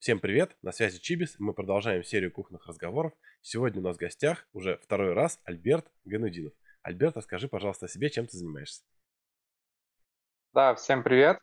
Всем 0.00 0.18
привет, 0.18 0.56
на 0.62 0.72
связи 0.72 0.98
Чибис, 0.98 1.36
мы 1.38 1.52
продолжаем 1.52 2.02
серию 2.02 2.32
кухонных 2.32 2.66
разговоров. 2.66 3.12
Сегодня 3.42 3.82
у 3.82 3.84
нас 3.84 3.96
в 3.96 4.00
гостях 4.00 4.48
уже 4.54 4.78
второй 4.78 5.12
раз 5.12 5.38
Альберт 5.44 5.92
Ганудинов. 6.06 6.54
Альберт, 6.80 7.18
расскажи, 7.18 7.48
пожалуйста, 7.48 7.84
о 7.84 7.88
себе, 7.90 8.08
чем 8.08 8.26
ты 8.26 8.38
занимаешься. 8.38 8.82
Да, 10.54 10.74
всем 10.74 11.02
привет. 11.02 11.38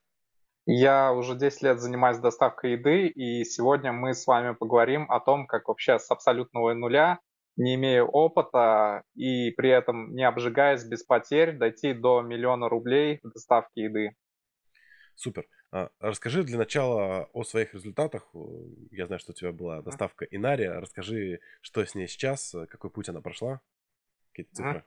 Я 0.65 1.13
уже 1.13 1.37
10 1.37 1.61
лет 1.61 1.79
занимаюсь 1.79 2.17
доставкой 2.17 2.71
еды, 2.71 3.09
и 3.09 3.43
сегодня 3.43 3.93
мы 3.93 4.15
с 4.15 4.25
вами 4.25 4.55
поговорим 4.55 5.05
о 5.11 5.19
том, 5.19 5.45
как 5.45 5.67
вообще 5.67 5.99
с 5.99 6.09
абсолютного 6.09 6.73
нуля, 6.73 7.19
не 7.57 7.75
имея 7.75 8.01
опыта 8.01 9.03
и 9.13 9.51
при 9.51 9.69
этом 9.69 10.15
не 10.15 10.23
обжигаясь 10.23 10.83
без 10.83 11.03
потерь, 11.03 11.59
дойти 11.59 11.93
до 11.93 12.23
миллиона 12.23 12.69
рублей 12.69 13.19
в 13.21 13.29
доставке 13.29 13.83
еды. 13.83 14.15
Супер. 15.17 15.47
А, 15.71 15.89
расскажи 15.99 16.43
для 16.43 16.59
начала 16.59 17.27
о 17.33 17.43
своих 17.43 17.73
результатах. 17.73 18.29
Я 18.91 19.07
знаю, 19.07 19.19
что 19.19 19.31
у 19.31 19.35
тебя 19.35 19.51
была 19.51 19.81
доставка 19.81 20.25
Инария. 20.25 20.79
Расскажи, 20.79 21.39
что 21.61 21.83
с 21.83 21.95
ней 21.95 22.07
сейчас, 22.07 22.55
какой 22.69 22.91
путь 22.91 23.09
она 23.09 23.19
прошла, 23.19 23.59
какие-то 24.31 24.55
цифры. 24.55 24.83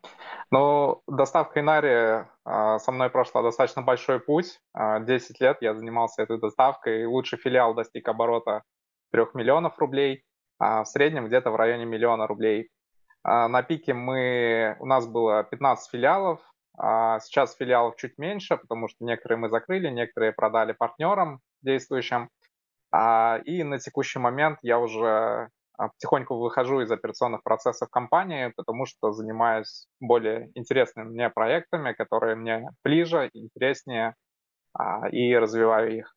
Ну, 0.53 1.03
доставка 1.09 1.59
Инария 1.59 2.31
а, 2.45 2.79
со 2.79 2.93
мной 2.93 3.11
прошла 3.11 3.43
достаточно 3.43 3.83
большой 3.83 4.21
путь. 4.21 4.61
10 4.73 5.41
а, 5.43 5.45
лет 5.45 5.59
я 5.63 5.75
занимался 5.75 6.23
этой 6.23 6.39
доставкой. 6.39 7.07
Лучший 7.07 7.37
филиал 7.37 7.75
достиг 7.75 8.07
оборота 8.07 8.63
3 9.11 9.23
миллионов 9.35 9.81
рублей, 9.81 10.25
а 10.61 10.85
в 10.85 10.87
среднем 10.87 11.27
где-то 11.27 11.51
в 11.51 11.57
районе 11.57 11.87
миллиона 11.87 12.29
рублей. 12.29 12.71
На 13.25 13.63
пике 13.63 13.93
мы, 13.93 14.77
у 14.79 14.87
нас 14.87 15.07
было 15.07 15.45
15 15.45 15.91
филиалов, 15.91 16.41
сейчас 16.81 17.57
филиалов 17.57 17.97
чуть 17.97 18.17
меньше, 18.17 18.57
потому 18.57 18.89
что 18.89 19.05
некоторые 19.05 19.39
мы 19.39 19.49
закрыли, 19.51 19.89
некоторые 19.89 20.33
продали 20.33 20.73
партнерам 20.73 21.41
действующим. 21.63 22.31
А, 22.93 23.39
и 23.45 23.63
на 23.63 23.79
текущий 23.79 24.19
момент 24.19 24.59
я 24.63 24.79
уже 24.79 25.51
а, 25.77 25.89
потихоньку 25.89 26.37
выхожу 26.39 26.81
из 26.81 26.91
операционных 26.91 27.43
процессов 27.43 27.91
компании, 27.91 28.53
потому 28.57 28.87
что 28.87 29.13
занимаюсь 29.13 29.87
более 30.01 30.51
интересными 30.55 31.09
мне 31.09 31.31
проектами, 31.31 31.93
которые 31.93 32.35
мне 32.35 32.71
ближе, 32.83 33.31
интереснее, 33.33 34.15
и 35.11 35.37
развиваю 35.37 35.99
их. 35.99 36.15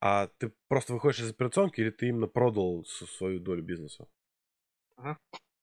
А 0.00 0.28
ты 0.38 0.52
просто 0.68 0.94
выходишь 0.94 1.20
из 1.20 1.30
операционки 1.30 1.80
или 1.80 1.90
ты 1.90 2.08
именно 2.08 2.28
продал 2.28 2.84
свою 2.84 3.40
долю 3.40 3.62
бизнеса? 3.62 4.06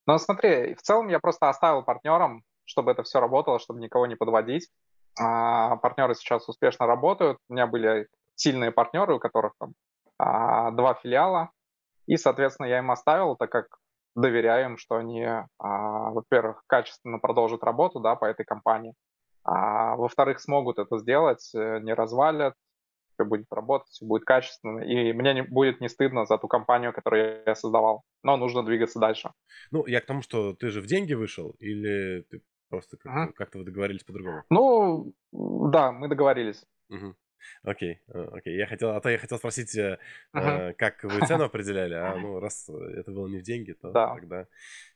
Ну, 0.05 0.17
смотри, 0.17 0.75
в 0.75 0.81
целом 0.81 1.07
я 1.07 1.19
просто 1.19 1.49
оставил 1.49 1.83
партнерам 1.83 2.43
чтобы 2.67 2.91
это 2.91 3.03
все 3.03 3.19
работало, 3.19 3.59
чтобы 3.59 3.79
никого 3.79 4.05
не 4.05 4.15
подводить. 4.15 4.69
А, 5.19 5.77
партнеры 5.77 6.13
сейчас 6.13 6.47
успешно 6.47 6.85
работают. 6.85 7.39
У 7.49 7.53
меня 7.53 7.65
были 7.65 8.07
сильные 8.35 8.71
партнеры, 8.71 9.15
у 9.15 9.19
которых 9.19 9.53
там 9.59 9.73
а, 10.19 10.71
два 10.71 10.93
филиала. 10.93 11.49
И, 12.05 12.17
соответственно, 12.17 12.67
я 12.67 12.79
им 12.79 12.91
оставил, 12.91 13.35
так 13.35 13.49
как 13.49 13.79
доверяю 14.15 14.71
им, 14.71 14.77
что 14.77 14.95
они, 14.95 15.23
а, 15.23 15.45
во-первых, 16.11 16.63
качественно 16.67 17.19
продолжат 17.19 17.63
работу 17.63 17.99
да, 17.99 18.15
по 18.15 18.25
этой 18.25 18.45
компании, 18.45 18.93
а 19.43 19.95
во-вторых, 19.95 20.39
смогут 20.39 20.77
это 20.77 20.97
сделать, 20.97 21.51
э, 21.55 21.79
не 21.79 21.93
развалят, 21.93 22.53
все 23.13 23.25
будет 23.25 23.47
работать, 23.51 23.89
все 23.89 24.05
будет 24.05 24.25
качественно, 24.25 24.79
и 24.79 25.13
мне 25.13 25.33
не, 25.33 25.41
будет 25.41 25.81
не 25.81 25.87
стыдно 25.87 26.25
за 26.25 26.37
ту 26.37 26.47
компанию, 26.47 26.93
которую 26.93 27.43
я 27.45 27.55
создавал. 27.55 28.03
Но 28.23 28.37
нужно 28.37 28.63
двигаться 28.63 28.99
дальше. 28.99 29.31
Ну, 29.71 29.85
я 29.87 30.01
к 30.01 30.05
тому, 30.05 30.21
что 30.21 30.53
ты 30.53 30.69
же 30.69 30.81
в 30.81 30.85
деньги 30.85 31.13
вышел, 31.13 31.55
или 31.59 32.23
ты 32.29 32.41
Просто 32.69 32.97
как-то, 32.97 33.21
ага. 33.23 33.33
как 33.33 33.55
вы 33.55 33.63
договорились 33.63 34.03
по-другому. 34.03 34.43
Ну, 34.49 35.13
да, 35.31 35.91
мы 35.91 36.07
договорились. 36.07 36.65
Угу. 36.89 37.15
Окей, 37.63 38.01
э, 38.07 38.27
окей. 38.33 38.57
Я 38.57 38.67
хотел, 38.67 38.91
а 38.91 39.01
то 39.01 39.09
я 39.09 39.17
хотел 39.17 39.37
спросить, 39.37 39.75
uh 39.77 39.97
э, 40.33 40.73
как 40.73 41.03
вы 41.03 41.25
цену 41.25 41.45
определяли, 41.45 41.93
а 41.93 42.15
ну 42.17 42.39
раз 42.39 42.69
это 42.69 43.11
было 43.11 43.27
не 43.27 43.37
в 43.37 43.43
деньги, 43.43 43.73
то 43.73 43.91
да. 43.91 44.15
тогда 44.15 44.47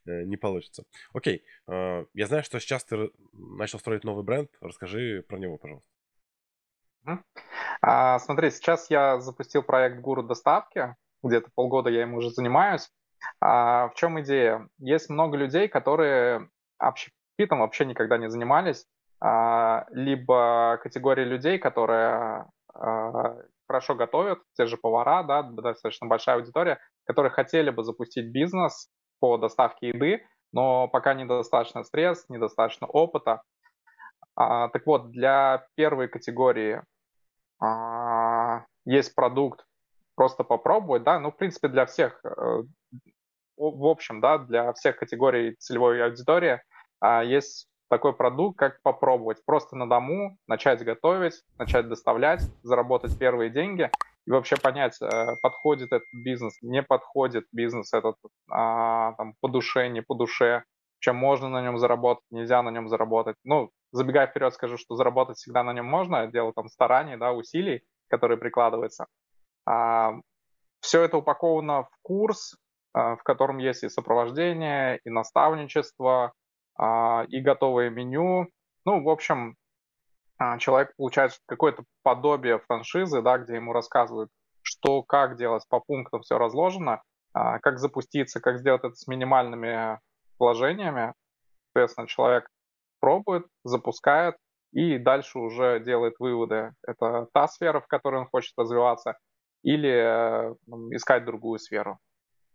э, 0.05 0.23
не 0.23 0.37
получится. 0.37 0.83
Окей, 1.13 1.43
э, 1.67 2.05
я 2.13 2.27
знаю, 2.27 2.43
что 2.43 2.59
сейчас 2.59 2.83
ты 2.83 3.11
начал 3.33 3.79
строить 3.79 4.03
новый 4.03 4.23
бренд. 4.23 4.49
Расскажи 4.61 5.23
про 5.27 5.37
него, 5.37 5.57
пожалуйста. 5.57 5.89
uh 7.07 7.17
А, 7.81 8.19
смотри, 8.19 8.51
сейчас 8.51 8.89
я 8.89 9.19
запустил 9.19 9.63
проект 9.63 10.01
Гуру 10.01 10.23
доставки. 10.23 10.95
Где-то 11.23 11.51
полгода 11.55 11.89
я 11.89 12.01
им 12.03 12.15
уже 12.15 12.31
занимаюсь. 12.31 12.91
А, 13.39 13.89
в 13.89 13.95
чем 13.95 14.19
идея? 14.21 14.67
Есть 14.79 15.09
много 15.09 15.37
людей, 15.37 15.67
которые 15.67 16.49
фитом 17.41 17.59
вообще 17.59 17.85
никогда 17.85 18.17
не 18.17 18.29
занимались, 18.29 18.85
а, 19.19 19.85
либо 19.89 20.79
категории 20.83 21.23
людей, 21.23 21.57
которые 21.57 22.45
а, 22.73 23.35
хорошо 23.67 23.95
готовят, 23.95 24.39
те 24.53 24.67
же 24.67 24.77
повара, 24.77 25.23
да, 25.23 25.41
достаточно 25.41 26.07
большая 26.07 26.35
аудитория, 26.35 26.77
которые 27.05 27.31
хотели 27.31 27.71
бы 27.71 27.83
запустить 27.83 28.31
бизнес 28.31 28.89
по 29.19 29.37
доставке 29.37 29.89
еды, 29.89 30.23
но 30.53 30.87
пока 30.87 31.15
недостаточно 31.15 31.83
средств, 31.83 32.29
недостаточно 32.29 32.85
опыта. 32.85 33.41
А, 34.35 34.69
так 34.69 34.85
вот, 34.85 35.11
для 35.11 35.65
первой 35.75 36.07
категории 36.07 36.81
есть 38.85 39.13
продукт 39.13 39.63
просто 40.15 40.43
попробовать, 40.43 41.03
да, 41.03 41.19
ну, 41.19 41.31
в 41.31 41.37
принципе, 41.37 41.67
для 41.67 41.85
всех, 41.85 42.19
э, 42.25 42.63
в 43.57 43.85
общем, 43.85 44.19
да, 44.19 44.39
для 44.39 44.73
всех 44.73 44.97
категорий 44.97 45.55
целевой 45.59 46.03
аудитории 46.03 46.59
а 47.01 47.23
есть 47.23 47.67
такой 47.89 48.13
продукт, 48.13 48.57
как 48.57 48.81
попробовать. 48.83 49.43
Просто 49.45 49.75
на 49.75 49.89
дому 49.89 50.37
начать 50.47 50.81
готовить, 50.81 51.43
начать 51.57 51.89
доставлять, 51.89 52.41
заработать 52.63 53.19
первые 53.19 53.49
деньги 53.49 53.91
и 54.25 54.31
вообще 54.31 54.55
понять, 54.55 54.97
э, 55.01 55.35
подходит 55.41 55.91
этот 55.91 56.07
бизнес, 56.13 56.57
не 56.61 56.83
подходит 56.83 57.45
бизнес 57.51 57.91
этот 57.91 58.15
а, 58.49 59.13
там, 59.13 59.33
по 59.41 59.49
душе, 59.49 59.89
не 59.89 60.01
по 60.01 60.15
душе, 60.15 60.63
чем 60.99 61.17
можно 61.17 61.49
на 61.49 61.61
нем 61.61 61.79
заработать, 61.79 62.23
нельзя 62.29 62.61
на 62.61 62.69
нем 62.69 62.87
заработать. 62.87 63.35
Ну, 63.43 63.71
забегая 63.91 64.27
вперед, 64.27 64.53
скажу, 64.53 64.77
что 64.77 64.95
заработать 64.95 65.37
всегда 65.37 65.63
на 65.63 65.73
нем 65.73 65.85
можно, 65.85 66.27
дело 66.27 66.53
там 66.53 66.69
стараний, 66.69 67.17
да, 67.17 67.33
усилий, 67.33 67.83
которые 68.07 68.37
прикладываются. 68.37 69.07
А, 69.65 70.13
все 70.79 71.01
это 71.01 71.17
упаковано 71.17 71.83
в 71.83 71.97
курс, 72.03 72.55
а, 72.93 73.15
в 73.15 73.23
котором 73.23 73.57
есть 73.57 73.83
и 73.83 73.89
сопровождение, 73.89 74.99
и 75.03 75.09
наставничество, 75.09 76.33
и 76.81 77.41
готовое 77.41 77.89
меню. 77.89 78.47
Ну, 78.85 79.03
в 79.03 79.09
общем, 79.09 79.55
а, 80.41 80.57
человек 80.57 80.95
получает 80.95 81.33
какое-то 81.45 81.83
подобие 82.01 82.57
франшизы, 82.57 83.21
да, 83.21 83.37
где 83.37 83.55
ему 83.55 83.73
рассказывают, 83.73 84.31
что, 84.63 85.03
как 85.03 85.37
делать, 85.37 85.63
по 85.69 85.79
пунктам 85.79 86.21
все 86.21 86.39
разложено, 86.39 87.03
а, 87.33 87.59
как 87.59 87.77
запуститься, 87.77 88.41
как 88.41 88.57
сделать 88.57 88.83
это 88.83 88.95
с 88.95 89.05
минимальными 89.05 89.99
вложениями. 90.39 91.13
Соответственно, 91.67 92.07
человек 92.07 92.49
пробует, 92.99 93.45
запускает 93.63 94.35
и 94.71 94.97
дальше 94.97 95.37
уже 95.37 95.79
делает 95.79 96.15
выводы. 96.17 96.73
Это 96.87 97.27
та 97.33 97.47
сфера, 97.47 97.79
в 97.79 97.85
которой 97.85 98.21
он 98.21 98.27
хочет 98.27 98.53
развиваться, 98.57 99.19
или 99.61 99.91
э, 99.91 100.55
искать 100.95 101.23
другую 101.23 101.59
сферу. 101.59 101.99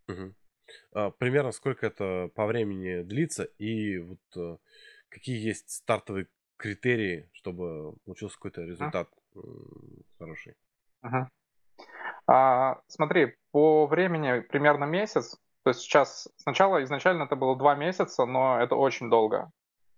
Угу. 0.08 0.32
А, 0.92 1.10
примерно 1.10 1.52
сколько 1.52 1.86
это 1.86 2.30
по 2.34 2.46
времени 2.46 3.02
длится 3.02 3.44
и 3.58 3.98
вот 3.98 4.20
э, 4.36 4.56
какие 5.08 5.38
есть 5.38 5.70
стартовые 5.70 6.28
критерии, 6.56 7.28
чтобы 7.32 7.96
получился 8.04 8.36
какой-то 8.36 8.62
результат 8.62 9.08
а? 9.34 9.40
хороший? 10.18 10.54
Ага. 11.02 11.30
А, 12.26 12.80
смотри, 12.88 13.36
по 13.52 13.86
времени 13.86 14.40
примерно 14.40 14.84
месяц. 14.84 15.38
То 15.62 15.70
есть 15.70 15.80
сейчас 15.80 16.28
сначала 16.36 16.82
изначально 16.84 17.24
это 17.24 17.36
было 17.36 17.56
два 17.56 17.74
месяца, 17.74 18.24
но 18.24 18.60
это 18.60 18.76
очень 18.76 19.10
долго. 19.10 19.50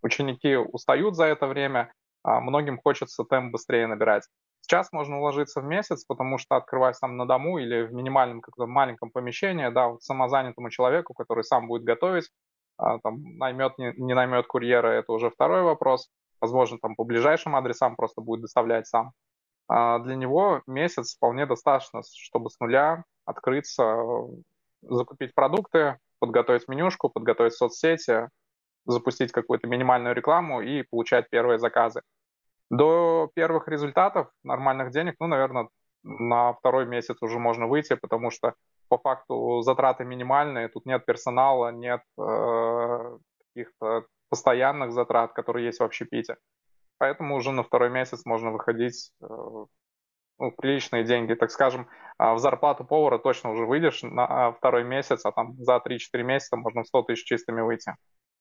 Ученики 0.02 0.56
устают 0.56 1.16
за 1.16 1.24
это 1.24 1.46
время, 1.46 1.92
а 2.22 2.40
многим 2.40 2.78
хочется 2.78 3.24
темп 3.24 3.52
быстрее 3.52 3.86
набирать. 3.86 4.26
Сейчас 4.68 4.92
можно 4.92 5.18
уложиться 5.18 5.62
в 5.62 5.64
месяц, 5.64 6.04
потому 6.04 6.36
что 6.36 6.56
открываясь 6.56 6.98
там 6.98 7.16
на 7.16 7.26
дому 7.26 7.56
или 7.56 7.86
в 7.86 7.92
минимальном 7.94 8.42
каком-то 8.42 8.70
маленьком 8.70 9.10
помещении, 9.10 9.70
да, 9.70 9.88
вот 9.88 10.02
самозанятому 10.02 10.68
человеку, 10.68 11.14
который 11.14 11.42
сам 11.42 11.68
будет 11.68 11.84
готовить, 11.84 12.30
а, 12.76 12.98
там, 12.98 13.38
наймет, 13.38 13.78
не, 13.78 13.94
не 13.96 14.12
наймет 14.12 14.46
курьера, 14.46 14.88
это 14.88 15.12
уже 15.12 15.30
второй 15.30 15.62
вопрос. 15.62 16.10
Возможно, 16.42 16.76
там 16.82 16.96
по 16.96 17.04
ближайшим 17.04 17.56
адресам 17.56 17.96
просто 17.96 18.20
будет 18.20 18.42
доставлять 18.42 18.86
сам. 18.86 19.12
А 19.68 20.00
для 20.00 20.16
него 20.16 20.60
месяц 20.66 21.16
вполне 21.16 21.46
достаточно, 21.46 22.02
чтобы 22.14 22.50
с 22.50 22.60
нуля 22.60 23.04
открыться, 23.24 24.04
закупить 24.82 25.34
продукты, 25.34 25.96
подготовить 26.18 26.68
менюшку, 26.68 27.08
подготовить 27.08 27.54
соцсети, 27.54 28.28
запустить 28.84 29.32
какую-то 29.32 29.66
минимальную 29.66 30.14
рекламу 30.14 30.60
и 30.60 30.82
получать 30.82 31.30
первые 31.30 31.58
заказы. 31.58 32.02
До 32.70 33.30
первых 33.34 33.68
результатов 33.68 34.28
нормальных 34.42 34.90
денег, 34.90 35.16
ну, 35.20 35.26
наверное, 35.26 35.68
на 36.02 36.52
второй 36.52 36.86
месяц 36.86 37.16
уже 37.20 37.38
можно 37.38 37.66
выйти, 37.66 37.94
потому 37.94 38.30
что 38.30 38.54
по 38.88 38.98
факту 38.98 39.62
затраты 39.62 40.04
минимальные, 40.04 40.68
тут 40.68 40.86
нет 40.86 41.04
персонала, 41.04 41.72
нет 41.72 42.02
э, 42.18 43.18
каких-то 43.54 44.06
постоянных 44.28 44.92
затрат, 44.92 45.32
которые 45.32 45.66
есть 45.66 45.80
в 45.80 45.84
общепите. 45.84 46.36
Поэтому 46.98 47.36
уже 47.36 47.52
на 47.52 47.62
второй 47.62 47.90
месяц 47.90 48.24
можно 48.24 48.50
выходить 48.50 49.12
э, 49.22 49.26
ну, 50.38 50.52
приличные 50.52 51.04
деньги, 51.04 51.34
так 51.34 51.50
скажем, 51.50 51.88
а, 52.16 52.34
в 52.34 52.38
зарплату 52.38 52.84
повара 52.84 53.18
точно 53.18 53.50
уже 53.50 53.64
выйдешь 53.64 54.02
на 54.02 54.52
второй 54.52 54.84
месяц, 54.84 55.24
а 55.24 55.32
там 55.32 55.56
за 55.58 55.80
3-4 55.84 56.22
месяца 56.22 56.56
можно 56.56 56.82
в 56.82 56.86
100 56.86 57.02
тысяч 57.02 57.24
чистыми 57.24 57.60
выйти. 57.60 57.94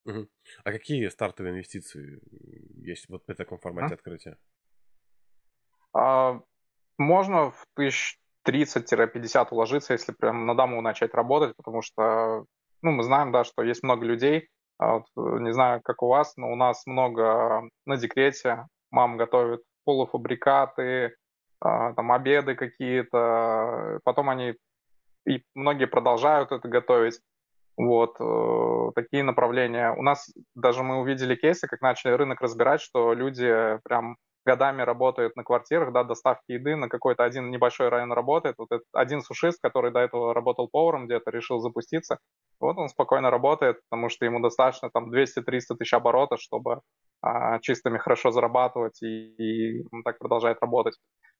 Угу. 0.07 0.27
А 0.63 0.71
какие 0.71 1.07
стартовые 1.09 1.54
инвестиции 1.54 2.21
есть 2.81 3.09
вот 3.09 3.25
при 3.25 3.36
таком 3.36 3.59
формате 3.59 3.94
mm. 3.94 3.98
открытия? 3.98 4.38
А, 5.94 6.39
можно 6.98 7.51
в 7.51 7.65
тысяч 7.75 8.18
30-50 8.48 9.48
уложиться, 9.51 9.94
если 9.94 10.13
прям 10.13 10.45
на 10.45 10.56
даму 10.56 10.81
начать 10.81 11.13
работать, 11.13 11.56
потому 11.57 11.81
что, 11.81 12.45
ну, 12.81 12.92
мы 12.92 13.04
знаем, 13.04 13.33
да, 13.33 13.44
что 13.44 13.63
есть 13.63 13.83
много 13.83 14.06
людей, 14.06 14.48
а 14.80 15.00
вот, 15.00 15.07
не 15.42 15.51
знаю, 15.51 15.81
как 15.83 16.01
у 16.01 16.07
вас, 16.07 16.38
но 16.38 16.51
у 16.51 16.56
нас 16.56 16.86
много 16.86 17.63
на 17.86 17.98
декрете, 17.98 18.65
мам 18.92 19.18
готовит 19.18 19.62
полуфабрикаты, 19.83 21.15
а, 21.59 21.94
там 21.94 22.12
обеды 22.13 22.56
какие-то, 22.56 24.00
потом 24.06 24.30
они 24.30 24.56
и 25.27 25.44
многие 25.56 25.88
продолжают 25.88 26.51
это 26.54 26.68
готовить. 26.69 27.19
Вот 27.77 28.15
э, 28.19 28.91
такие 28.95 29.24
направления. 29.24 29.91
У 29.91 30.01
нас 30.01 30.33
даже 30.56 30.83
мы 30.83 31.00
увидели 31.00 31.35
кейсы, 31.35 31.68
как 31.68 31.81
начали 31.81 32.12
рынок 32.13 32.41
разбирать, 32.41 32.81
что 32.81 33.13
люди 33.13 33.77
прям 33.83 34.18
годами 34.47 34.81
работают 34.81 35.35
на 35.35 35.44
квартирах, 35.44 35.91
да, 35.94 36.03
доставки 36.03 36.53
еды, 36.53 36.75
на 36.75 36.89
какой-то 36.89 37.24
один 37.24 37.51
небольшой 37.51 37.89
район 37.89 38.13
работает. 38.13 38.56
Вот 38.57 38.71
этот 38.71 38.88
один 38.94 39.21
сушист, 39.21 39.59
который 39.62 39.91
до 39.91 40.00
этого 40.00 40.33
работал 40.33 40.69
поваром 40.69 41.06
где-то, 41.06 41.29
решил 41.31 41.59
запуститься. 41.59 42.18
Вот 42.59 42.77
он 42.77 42.88
спокойно 42.89 43.29
работает, 43.29 43.77
потому 43.89 44.09
что 44.09 44.25
ему 44.25 44.39
достаточно 44.39 44.89
там 44.89 45.13
200-300 45.13 45.75
тысяч 45.77 45.94
оборотов, 45.94 46.39
чтобы 46.41 46.80
а, 47.21 47.59
чистыми 47.59 47.97
хорошо 47.97 48.31
зарабатывать, 48.31 49.03
и, 49.03 49.35
и 49.38 49.85
он 49.91 50.03
так 50.03 50.18
продолжает 50.18 50.57
работать. 50.62 50.95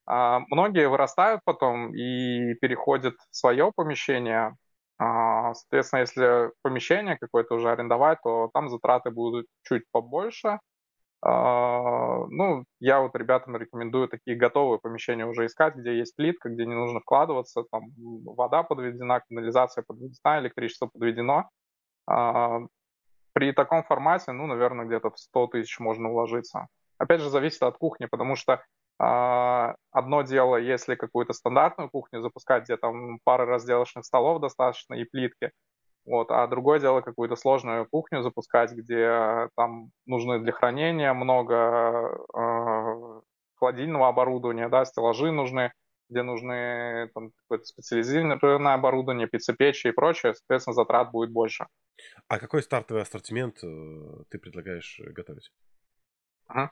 А, 0.06 0.42
многие 0.52 0.90
вырастают 0.90 1.42
потом 1.46 1.96
и 1.96 2.54
переходят 2.56 3.16
в 3.32 3.36
свое 3.36 3.72
помещение. 3.76 4.56
А, 5.00 5.54
соответственно, 5.54 6.02
если 6.02 6.52
помещение 6.62 7.18
какое-то 7.18 7.56
уже 7.56 7.72
арендовать, 7.72 8.20
то 8.24 8.50
там 8.54 8.70
затраты 8.70 9.12
будут 9.12 9.46
чуть 9.64 9.84
побольше, 9.92 10.60
а, 11.22 12.26
ну, 12.30 12.64
я 12.80 13.02
вот 13.02 13.16
ребятам 13.16 13.58
рекомендую 13.58 14.08
такие 14.08 14.38
готовые 14.38 14.80
помещения 14.80 15.26
уже 15.26 15.48
искать, 15.48 15.76
где 15.76 15.98
есть 15.98 16.16
плитка, 16.16 16.50
где 16.50 16.66
не 16.66 16.76
нужно 16.76 17.00
вкладываться, 17.00 17.64
там 17.72 17.86
вода 18.26 18.64
подведена, 18.64 19.22
канализация 19.28 19.84
подведена, 19.88 20.40
электричество 20.40 20.88
подведено. 20.88 21.50
А, 22.08 22.60
при 23.34 23.52
таком 23.52 23.84
формате, 23.84 24.32
ну, 24.32 24.48
наверное, 24.48 24.86
где-то 24.86 25.10
в 25.12 25.20
100 25.20 25.48
тысяч 25.48 25.80
можно 25.80 26.10
уложиться. 26.10 26.68
Опять 26.98 27.22
же, 27.22 27.30
зависит 27.30 27.64
от 27.64 27.78
кухни, 27.78 28.06
потому 28.06 28.36
что 28.36 28.64
одно 29.00 30.22
дело, 30.24 30.56
если 30.58 30.96
какую-то 30.96 31.34
стандартную 31.34 31.90
кухню 31.90 32.22
запускать, 32.22 32.64
где 32.64 32.78
там 32.78 33.20
пары 33.24 33.46
разделочных 33.46 34.06
столов 34.06 34.42
достаточно 34.42 34.96
и 34.96 35.04
плитки, 35.04 35.52
вот, 36.08 36.32
а 36.32 36.48
другое 36.48 36.80
дело 36.80 37.02
какую-то 37.02 37.36
сложную 37.36 37.86
кухню 37.86 38.22
запускать, 38.22 38.72
где 38.72 39.50
там 39.56 39.92
нужно 40.06 40.40
для 40.40 40.54
хранения 40.54 41.14
много 41.14 42.18
э, 42.34 43.22
холодильного 43.56 44.08
оборудования, 44.08 44.70
да, 44.70 44.86
стеллажи 44.86 45.32
нужны, 45.32 45.74
где 46.10 46.24
нужны 46.24 47.10
там, 47.14 47.32
какое-то 47.42 47.66
специализированное 47.66 48.74
оборудование, 48.74 49.28
пиццепечи 49.28 49.88
и 49.88 49.92
прочее, 49.92 50.34
соответственно, 50.34 50.76
затрат 50.76 51.12
будет 51.12 51.32
больше. 51.32 51.68
А 52.30 52.40
какой 52.40 52.64
стартовый 52.64 53.04
ассортимент 53.04 53.62
э, 53.62 54.24
ты 54.30 54.40
предлагаешь 54.40 55.02
готовить? 55.08 55.52
Угу. 56.50 56.70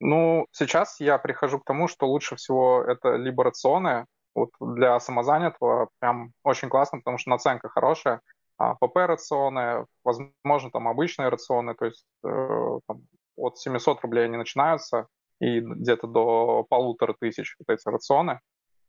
Ну, 0.00 0.46
сейчас 0.52 1.00
я 1.00 1.18
прихожу 1.18 1.58
к 1.58 1.64
тому, 1.64 1.88
что 1.88 2.06
лучше 2.06 2.36
всего 2.36 2.82
это 2.82 3.16
либо 3.16 3.44
рационы, 3.44 4.06
вот 4.34 4.50
для 4.60 5.00
самозанятого 5.00 5.88
прям 5.98 6.32
очень 6.42 6.68
классно, 6.68 6.98
потому 6.98 7.18
что 7.18 7.30
наценка 7.30 7.68
хорошая. 7.68 8.20
А 8.58 8.74
ПП-рационы, 8.74 9.86
возможно, 10.04 10.70
там 10.70 10.88
обычные 10.88 11.28
рационы, 11.28 11.74
то 11.74 11.86
есть 11.86 12.06
э, 12.24 12.78
там, 12.86 13.02
от 13.36 13.58
700 13.58 14.00
рублей 14.02 14.24
они 14.26 14.36
начинаются 14.36 15.08
и 15.40 15.60
где-то 15.60 16.06
до 16.06 16.64
полутора 16.68 17.14
тысяч 17.18 17.54
вот 17.58 17.72
эти 17.72 17.86
рационы. 17.88 18.40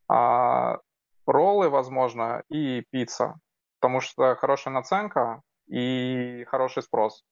А, 0.09 0.79
роллы, 1.25 1.69
возможно, 1.69 2.43
и 2.49 2.83
пицца, 2.89 3.35
потому 3.79 3.99
что 3.99 4.35
хорошая 4.35 4.73
наценка 4.73 5.41
и 5.67 6.45
хороший 6.49 6.83
спрос. 6.83 7.23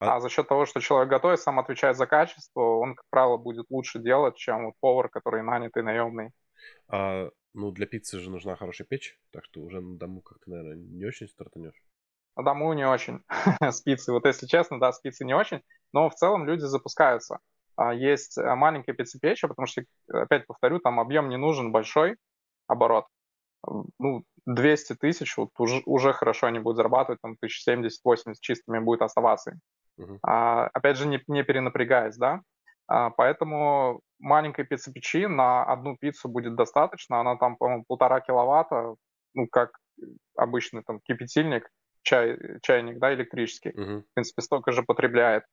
А... 0.00 0.16
а 0.16 0.20
за 0.20 0.28
счет 0.30 0.48
того, 0.48 0.66
что 0.66 0.80
человек 0.80 1.10
готовит, 1.10 1.40
сам 1.40 1.58
отвечает 1.58 1.96
за 1.96 2.06
качество, 2.06 2.60
он, 2.60 2.94
как 2.94 3.04
правило, 3.10 3.36
будет 3.36 3.66
лучше 3.70 3.98
делать, 3.98 4.36
чем 4.36 4.66
вот 4.66 4.74
повар, 4.80 5.08
который 5.08 5.42
нанятый, 5.42 5.82
наемный. 5.82 6.30
А, 6.88 7.28
ну, 7.52 7.70
для 7.70 7.86
пиццы 7.86 8.18
же 8.18 8.30
нужна 8.30 8.56
хорошая 8.56 8.86
печь, 8.86 9.18
так 9.30 9.44
что 9.44 9.60
уже 9.60 9.80
на 9.80 9.98
дому 9.98 10.22
как-то, 10.22 10.50
наверное, 10.50 10.76
не 10.76 11.04
очень 11.04 11.28
стартанешь. 11.28 11.80
На 12.36 12.42
дому 12.42 12.72
не 12.72 12.88
очень. 12.88 13.20
с 13.60 13.82
пиццей, 13.82 14.14
вот 14.14 14.24
если 14.24 14.46
честно, 14.46 14.80
да, 14.80 14.90
с 14.92 15.00
пиццей 15.00 15.26
не 15.26 15.34
очень, 15.34 15.62
но 15.92 16.08
в 16.08 16.14
целом 16.14 16.46
люди 16.46 16.62
запускаются. 16.62 17.38
А, 17.76 17.92
есть 17.92 18.38
э, 18.38 18.54
маленькие 18.54 18.96
пиццепечи, 18.96 19.46
потому 19.46 19.66
что, 19.66 19.82
опять 20.08 20.46
повторю, 20.46 20.78
там 20.78 20.98
объем 20.98 21.28
не 21.28 21.36
нужен 21.36 21.72
большой, 21.72 22.16
оборот. 22.66 23.06
Ну, 23.98 24.24
200 24.46 24.94
тысяч, 24.94 25.36
вот 25.36 25.50
уже, 25.58 25.82
уже 25.84 26.12
хорошо 26.12 26.46
они 26.46 26.58
будут 26.58 26.76
зарабатывать, 26.76 27.20
там 27.20 27.36
1070-80 27.44 28.34
чистыми 28.40 28.78
будет 28.78 29.02
оставаться. 29.02 29.58
Uh-huh. 30.00 30.18
А, 30.22 30.66
опять 30.68 30.96
же, 30.96 31.06
не, 31.06 31.22
не 31.28 31.42
перенапрягаясь, 31.42 32.16
да. 32.16 32.42
А, 32.86 33.10
поэтому 33.10 34.00
маленькой 34.18 34.64
пиццепечи 34.64 35.26
на 35.26 35.64
одну 35.64 35.96
пиццу 35.96 36.28
будет 36.28 36.56
достаточно. 36.56 37.20
Она 37.20 37.36
там, 37.36 37.56
по-моему, 37.56 37.84
полтора 37.86 38.20
киловатта, 38.20 38.94
ну, 39.34 39.46
как 39.46 39.78
обычный 40.36 40.82
там 40.82 41.00
кипятильник, 41.00 41.68
чай, 42.02 42.38
чайник, 42.62 42.98
да, 42.98 43.14
электрический. 43.14 43.70
Uh-huh. 43.70 44.02
В 44.02 44.14
принципе, 44.14 44.42
столько 44.42 44.72
же 44.72 44.82
потребляет. 44.82 45.44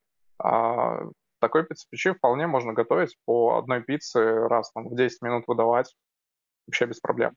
А, 0.42 1.00
такой 1.40 1.64
пиццепечи 1.64 2.12
вполне 2.12 2.46
можно 2.46 2.72
готовить 2.72 3.16
по 3.24 3.58
одной 3.58 3.82
пицце 3.82 4.48
раз 4.48 4.72
там, 4.72 4.88
в 4.88 4.96
10 4.96 5.22
минут 5.22 5.44
выдавать. 5.46 5.94
Вообще 6.66 6.86
без 6.86 7.00
проблем. 7.00 7.34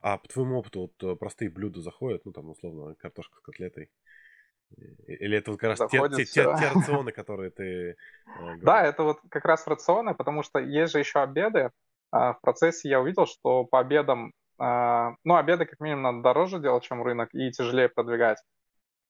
А 0.00 0.16
по 0.16 0.26
твоему 0.28 0.58
опыту 0.58 0.80
вот 0.80 1.02
э, 1.02 1.16
простые 1.16 1.50
блюда 1.50 1.82
заходят, 1.82 2.24
ну 2.24 2.32
там 2.32 2.48
условно 2.48 2.94
картошка 2.94 3.36
с 3.36 3.40
котлетой? 3.40 3.90
Или 5.06 5.38
это 5.38 5.50
вот 5.50 5.60
как 5.60 5.70
раз 5.70 5.90
те, 5.90 6.08
те, 6.08 6.24
те, 6.24 6.42
те 6.42 6.70
рационы, 6.74 7.12
которые 7.12 7.50
ты... 7.50 7.96
Э, 8.26 8.56
да, 8.62 8.82
это 8.82 9.02
вот 9.02 9.18
как 9.28 9.44
раз 9.44 9.66
рационы, 9.66 10.14
потому 10.14 10.42
что 10.42 10.58
есть 10.58 10.92
же 10.92 10.98
еще 10.98 11.20
обеды. 11.20 11.70
А, 12.12 12.34
в 12.34 12.40
процессе 12.40 12.88
я 12.88 13.00
увидел, 13.00 13.26
что 13.26 13.64
по 13.64 13.80
обедам, 13.80 14.32
а, 14.58 15.14
ну, 15.24 15.36
обеды 15.36 15.66
как 15.66 15.80
минимум 15.80 16.02
надо 16.02 16.22
дороже 16.22 16.60
делать, 16.60 16.84
чем 16.84 17.02
рынок, 17.02 17.30
и 17.32 17.50
тяжелее 17.50 17.88
продвигать. 17.88 18.38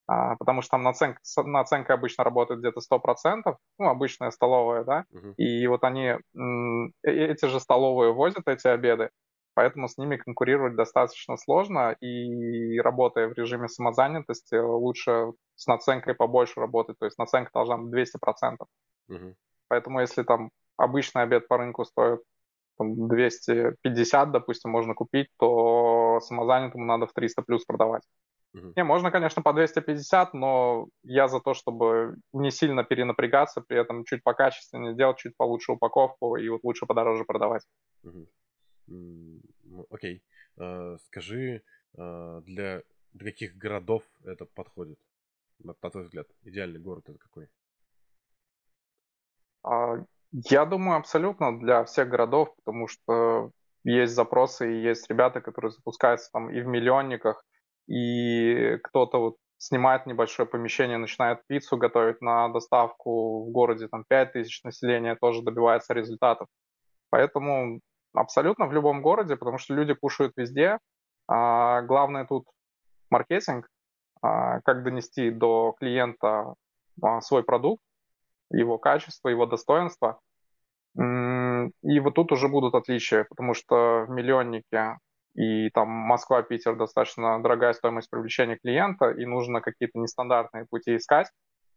А, 0.06 0.34
потому 0.36 0.60
что 0.62 0.72
там 0.72 0.82
наценка, 0.82 1.20
наценка 1.44 1.94
обычно 1.94 2.24
работает 2.24 2.60
где-то 2.60 2.80
100%, 2.80 3.56
ну, 3.78 3.88
обычная 3.88 4.30
столовая, 4.32 4.82
да, 4.82 5.04
uh-huh. 5.12 5.34
и 5.36 5.66
вот 5.68 5.84
они, 5.84 6.06
э, 6.06 6.18
эти 7.02 7.46
же 7.46 7.60
столовые 7.60 8.12
возят 8.12 8.48
эти 8.48 8.66
обеды, 8.66 9.10
поэтому 9.60 9.88
с 9.88 9.98
ними 9.98 10.16
конкурировать 10.16 10.74
достаточно 10.74 11.36
сложно, 11.36 11.94
и 12.00 12.80
работая 12.80 13.28
в 13.28 13.34
режиме 13.34 13.68
самозанятости, 13.68 14.54
лучше 14.54 15.32
с 15.54 15.66
наценкой 15.66 16.14
побольше 16.14 16.60
работать, 16.60 16.98
то 16.98 17.04
есть 17.04 17.18
наценка 17.18 17.50
должна 17.52 17.76
быть 17.76 17.90
200%. 17.92 18.66
Угу. 19.08 19.34
Поэтому 19.68 20.00
если 20.00 20.22
там 20.22 20.48
обычный 20.78 21.24
обед 21.24 21.46
по 21.46 21.58
рынку 21.58 21.84
стоит 21.84 22.20
там, 22.78 23.06
250, 23.06 24.30
допустим, 24.32 24.70
можно 24.70 24.94
купить, 24.94 25.28
то 25.38 26.20
самозанятому 26.22 26.86
надо 26.86 27.06
в 27.06 27.12
300 27.12 27.42
плюс 27.42 27.66
продавать. 27.66 28.04
Угу. 28.54 28.72
Не, 28.76 28.84
можно, 28.84 29.10
конечно, 29.10 29.42
по 29.42 29.52
250, 29.52 30.32
но 30.32 30.86
я 31.02 31.28
за 31.28 31.40
то, 31.40 31.52
чтобы 31.52 32.16
не 32.32 32.50
сильно 32.50 32.82
перенапрягаться, 32.82 33.60
при 33.60 33.78
этом 33.78 34.04
чуть 34.04 34.22
покачественнее 34.24 34.94
делать, 34.94 35.18
чуть 35.18 35.36
получше 35.36 35.72
упаковку 35.72 36.36
и 36.36 36.48
вот 36.48 36.64
лучше 36.64 36.86
подороже 36.86 37.24
продавать. 37.24 37.66
Угу. 38.04 38.26
Окей. 39.90 40.22
А, 40.58 40.96
скажи, 40.98 41.62
а, 41.96 42.40
для, 42.42 42.82
для 43.12 43.30
каких 43.30 43.56
городов 43.56 44.02
это 44.24 44.44
подходит? 44.44 44.98
На, 45.58 45.74
на 45.82 45.90
твой 45.90 46.04
взгляд, 46.04 46.26
идеальный 46.42 46.80
город 46.80 47.08
это 47.08 47.18
какой? 47.18 47.48
А, 49.62 50.04
я 50.32 50.64
думаю, 50.64 50.98
абсолютно 50.98 51.58
для 51.58 51.84
всех 51.84 52.08
городов, 52.08 52.54
потому 52.56 52.88
что 52.88 53.52
есть 53.84 54.14
запросы 54.14 54.72
и 54.72 54.82
есть 54.82 55.08
ребята, 55.08 55.40
которые 55.40 55.70
запускаются 55.70 56.30
там 56.32 56.50
и 56.50 56.60
в 56.60 56.66
миллионниках, 56.66 57.44
и 57.86 58.78
кто-то 58.84 59.18
вот 59.18 59.36
снимает 59.58 60.06
небольшое 60.06 60.48
помещение, 60.48 60.96
начинает 60.96 61.46
пиццу 61.46 61.76
готовить 61.76 62.20
на 62.22 62.48
доставку 62.48 63.44
в 63.44 63.50
городе, 63.50 63.88
там 63.88 64.04
5 64.08 64.32
тысяч 64.32 64.62
населения, 64.64 65.16
тоже 65.16 65.42
добивается 65.42 65.92
результатов. 65.92 66.48
Поэтому 67.10 67.80
абсолютно 68.12 68.66
в 68.66 68.72
любом 68.72 69.02
городе, 69.02 69.36
потому 69.36 69.58
что 69.58 69.74
люди 69.74 69.94
кушают 69.94 70.32
везде. 70.36 70.78
А 71.28 71.82
главное 71.82 72.24
тут 72.26 72.46
маркетинг, 73.10 73.68
а, 74.22 74.60
как 74.60 74.82
донести 74.82 75.30
до 75.30 75.74
клиента 75.78 76.54
а, 77.02 77.20
свой 77.20 77.42
продукт, 77.42 77.82
его 78.50 78.78
качество, 78.78 79.28
его 79.28 79.46
достоинство. 79.46 80.18
И 80.96 82.00
вот 82.00 82.14
тут 82.14 82.32
уже 82.32 82.48
будут 82.48 82.74
отличия, 82.74 83.24
потому 83.28 83.54
что 83.54 84.06
в 84.08 84.10
миллионнике 84.10 84.98
и 85.34 85.70
там 85.70 85.88
Москва, 85.88 86.42
Питер 86.42 86.76
достаточно 86.76 87.40
дорогая 87.40 87.72
стоимость 87.72 88.10
привлечения 88.10 88.56
клиента, 88.56 89.10
и 89.10 89.24
нужно 89.24 89.60
какие-то 89.60 89.98
нестандартные 89.98 90.66
пути 90.68 90.96
искать. 90.96 91.28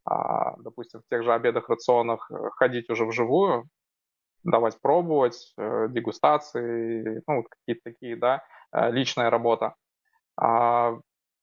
А, 0.05 0.57
допустим, 0.57 1.01
в 1.01 1.09
тех 1.09 1.23
же 1.23 1.33
обедах, 1.33 1.69
рационах 1.69 2.29
ходить 2.55 2.89
уже 2.89 3.05
вживую, 3.05 3.67
давать 4.43 4.79
пробовать, 4.81 5.53
э, 5.57 5.87
дегустации, 5.89 7.23
ну, 7.27 7.37
вот 7.37 7.47
какие-то 7.49 7.81
такие, 7.83 8.15
да, 8.15 8.43
э, 8.71 8.91
личная 8.91 9.29
работа. 9.29 9.75
А 10.37 10.97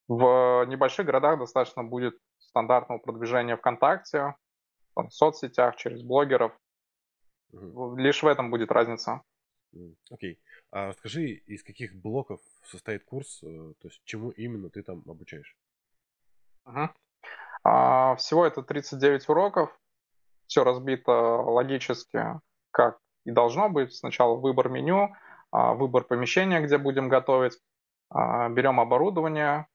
в 0.09 0.65
небольших 0.67 1.07
городах 1.07 1.39
достаточно 1.39 1.85
будет 1.85 2.19
стандартного 2.39 2.99
продвижения 2.99 3.57
ВКонтакте, 3.57 4.35
там, 4.95 5.09
в 5.09 5.15
соцсетях, 5.15 5.77
через 5.77 6.03
блогеров. 6.03 6.53
Угу. 7.53 7.97
Лишь 7.97 8.23
в 8.23 8.27
этом 8.27 8.51
будет 8.51 8.71
разница. 8.71 9.23
Окей. 10.11 10.35
Okay. 10.35 10.39
А 10.73 10.89
расскажи, 10.89 11.25
из 11.25 11.63
каких 11.63 11.95
блоков 11.95 12.41
состоит 12.65 13.05
курс, 13.05 13.39
то 13.41 13.75
есть 13.89 14.01
чему 14.05 14.31
именно 14.31 14.69
ты 14.69 14.83
там 14.83 15.03
обучаешь? 15.07 15.57
Угу. 16.67 16.91
А, 17.65 18.17
всего 18.17 18.47
это 18.47 18.63
39 18.63 19.29
уроков, 19.29 19.77
все 20.47 20.65
разбито 20.65 21.13
логически, 21.13 22.41
как 22.71 22.99
и 23.25 23.31
должно 23.31 23.69
быть. 23.69 23.95
Сначала 23.95 24.37
выбор 24.37 24.69
меню, 24.69 25.15
а, 25.51 25.75
выбор 25.75 26.05
помещения, 26.05 26.61
где 26.61 26.79
будем 26.79 27.09
готовить, 27.09 27.59
а, 28.11 28.49
берем 28.49 28.81
оборудование, 28.81 29.67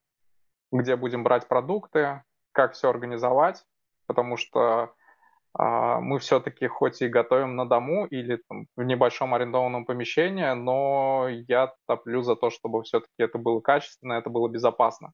где 0.71 0.95
будем 0.95 1.23
брать 1.23 1.47
продукты, 1.47 2.23
как 2.51 2.73
все 2.73 2.89
организовать, 2.89 3.63
потому 4.07 4.37
что 4.37 4.93
мы 5.57 6.19
все-таки 6.19 6.67
хоть 6.67 7.01
и 7.01 7.07
готовим 7.07 7.55
на 7.55 7.65
дому 7.65 8.05
или 8.07 8.41
там, 8.49 8.67
в 8.75 8.83
небольшом 8.83 9.33
арендованном 9.33 9.85
помещении, 9.85 10.51
но 10.51 11.29
я 11.29 11.73
топлю 11.87 12.23
за 12.23 12.35
то, 12.35 12.49
чтобы 12.49 12.83
все-таки 12.83 13.13
это 13.19 13.37
было 13.37 13.61
качественно, 13.61 14.13
это 14.13 14.29
было 14.29 14.49
безопасно. 14.49 15.13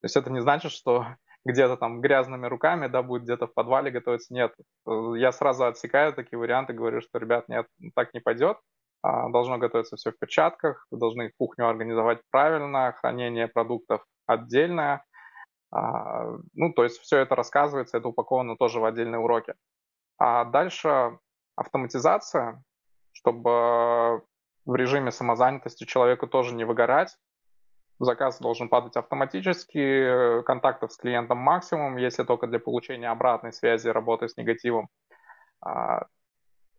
То 0.00 0.06
есть 0.06 0.16
это 0.16 0.30
не 0.30 0.40
значит, 0.40 0.72
что 0.72 1.08
где-то 1.44 1.76
там 1.76 2.00
грязными 2.00 2.46
руками, 2.46 2.86
да, 2.86 3.02
будет 3.02 3.22
где-то 3.22 3.46
в 3.46 3.54
подвале 3.54 3.90
готовиться. 3.90 4.32
Нет, 4.32 4.54
я 4.86 5.32
сразу 5.32 5.66
отсекаю 5.66 6.12
такие 6.12 6.38
варианты, 6.38 6.72
говорю, 6.72 7.00
что, 7.00 7.18
ребят, 7.18 7.48
нет, 7.48 7.66
так 7.94 8.14
не 8.14 8.20
пойдет. 8.20 8.58
А, 9.02 9.28
должно 9.30 9.58
готовиться 9.58 9.96
все 9.96 10.12
в 10.12 10.18
перчатках, 10.18 10.86
вы 10.90 10.98
должны 10.98 11.32
кухню 11.36 11.68
организовать 11.68 12.20
правильно, 12.30 12.92
хранение 12.92 13.48
продуктов 13.48 14.04
отдельное. 14.26 15.04
А, 15.72 16.36
ну, 16.54 16.72
то 16.72 16.84
есть 16.84 17.00
все 17.00 17.18
это 17.18 17.34
рассказывается, 17.34 17.98
это 17.98 18.08
упаковано 18.08 18.56
тоже 18.56 18.78
в 18.78 18.84
отдельные 18.84 19.18
уроки. 19.18 19.54
А 20.18 20.44
дальше 20.44 21.18
автоматизация, 21.56 22.62
чтобы 23.12 24.22
в 24.64 24.74
режиме 24.74 25.10
самозанятости 25.10 25.84
человеку 25.84 26.28
тоже 26.28 26.54
не 26.54 26.64
выгорать, 26.64 27.16
заказ 28.04 28.38
должен 28.38 28.68
падать 28.68 28.96
автоматически, 28.96 30.42
контактов 30.42 30.92
с 30.92 30.96
клиентом 30.96 31.38
максимум, 31.38 31.96
если 31.96 32.24
только 32.24 32.46
для 32.46 32.58
получения 32.58 33.10
обратной 33.10 33.52
связи 33.52 33.88
работы 33.88 34.28
с 34.28 34.36
негативом. 34.36 34.88
А, 35.64 36.06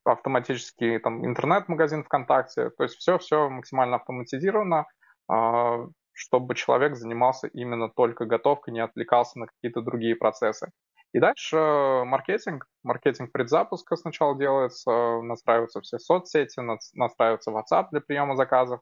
автоматически 0.03 0.99
там 0.99 1.25
интернет-магазин 1.25 2.03
ВКонтакте, 2.03 2.69
то 2.71 2.83
есть 2.83 2.95
все-все 2.97 3.49
максимально 3.49 3.97
автоматизировано, 3.97 4.85
а, 5.29 5.85
чтобы 6.11 6.55
человек 6.55 6.95
занимался 6.95 7.47
именно 7.47 7.89
только 7.89 8.25
готовкой, 8.25 8.73
не 8.73 8.81
отвлекался 8.81 9.39
на 9.39 9.47
какие-то 9.47 9.81
другие 9.81 10.15
процессы. 10.15 10.71
И 11.13 11.19
дальше 11.19 11.57
маркетинг. 12.05 12.65
Маркетинг 12.81 13.31
предзапуска 13.31 13.95
сначала 13.95 14.37
делается, 14.37 15.21
настраиваются 15.21 15.79
все 15.81 15.99
соцсети, 15.99 16.59
настраивается 16.93 17.51
WhatsApp 17.51 17.87
для 17.91 18.01
приема 18.01 18.35
заказов. 18.35 18.81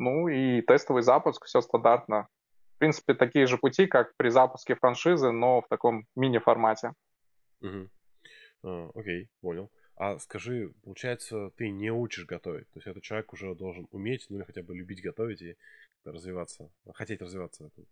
Ну 0.00 0.28
и 0.28 0.62
тестовый 0.62 1.02
запуск, 1.02 1.44
все 1.44 1.60
стандартно. 1.60 2.26
В 2.76 2.78
принципе, 2.78 3.12
такие 3.12 3.46
же 3.46 3.58
пути, 3.58 3.86
как 3.86 4.16
при 4.16 4.30
запуске 4.30 4.74
франшизы, 4.74 5.30
но 5.30 5.60
в 5.60 5.68
таком 5.68 6.06
мини-формате. 6.16 6.94
Угу. 7.60 7.88
А, 8.64 8.90
окей, 8.94 9.28
понял. 9.42 9.70
А 9.96 10.18
скажи, 10.18 10.72
получается, 10.82 11.50
ты 11.58 11.68
не 11.68 11.92
учишь 11.92 12.24
готовить? 12.24 12.66
То 12.70 12.78
есть 12.78 12.86
этот 12.86 13.02
человек 13.02 13.30
уже 13.34 13.54
должен 13.54 13.86
уметь, 13.90 14.24
ну 14.30 14.38
или 14.38 14.44
хотя 14.44 14.62
бы 14.62 14.74
любить 14.74 15.02
готовить 15.02 15.42
и 15.42 15.56
развиваться, 16.06 16.70
хотеть 16.94 17.20
развиваться 17.20 17.64
в 17.64 17.66
этом? 17.66 17.84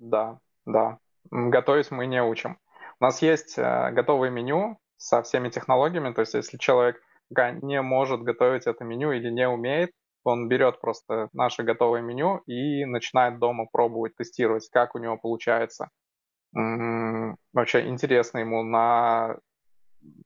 Да, 0.00 0.40
да. 0.66 0.98
Готовить 1.30 1.92
мы 1.92 2.06
не 2.06 2.20
учим. 2.20 2.58
У 2.98 3.04
нас 3.04 3.22
есть 3.22 3.56
э, 3.56 3.92
готовое 3.92 4.30
меню 4.30 4.78
со 4.96 5.22
всеми 5.22 5.48
технологиями, 5.48 6.12
то 6.12 6.22
есть 6.22 6.34
если 6.34 6.56
человек 6.56 7.00
не 7.30 7.80
может 7.82 8.22
готовить 8.22 8.66
это 8.66 8.82
меню 8.82 9.12
или 9.12 9.30
не 9.30 9.48
умеет, 9.48 9.92
он 10.24 10.48
берет 10.48 10.80
просто 10.80 11.28
наше 11.32 11.62
готовое 11.62 12.02
меню 12.02 12.38
и 12.46 12.84
начинает 12.84 13.38
дома 13.38 13.66
пробовать, 13.70 14.16
тестировать, 14.16 14.68
как 14.70 14.94
у 14.94 14.98
него 14.98 15.16
получается. 15.16 15.90
Вообще 16.52 17.88
интересно 17.88 18.38
ему 18.38 18.62
на... 18.62 19.38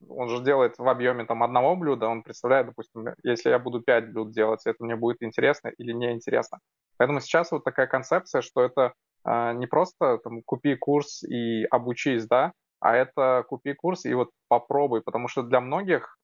Он 0.09 0.29
же 0.29 0.43
делает 0.43 0.79
в 0.79 0.89
объеме 0.89 1.25
там 1.25 1.43
одного 1.43 1.75
блюда, 1.75 2.07
он 2.07 2.23
представляет, 2.23 2.67
допустим, 2.67 3.09
если 3.25 3.51
я 3.51 3.59
буду 3.59 3.83
пять 3.83 4.13
блюд 4.13 4.31
делать, 4.31 4.65
это 4.67 4.85
мне 4.85 4.95
будет 4.95 5.23
интересно 5.23 5.69
или 5.69 5.93
неинтересно. 5.93 6.61
Поэтому 6.97 7.21
сейчас 7.21 7.51
вот 7.51 7.65
такая 7.65 7.89
концепция, 7.89 8.41
что 8.41 8.63
это 8.63 8.93
э, 9.27 9.53
не 9.55 9.67
просто 9.67 10.19
там 10.19 10.43
купи 10.43 10.77
курс 10.77 11.25
и 11.25 11.65
обучись, 11.65 12.27
да, 12.29 12.53
а 12.79 12.95
это 12.95 13.45
купи 13.49 13.75
курс 13.75 14.05
и 14.05 14.15
вот 14.15 14.31
попробуй, 14.47 15.03
потому 15.03 15.27
что 15.27 15.43
для 15.43 15.61
многих 15.61 16.19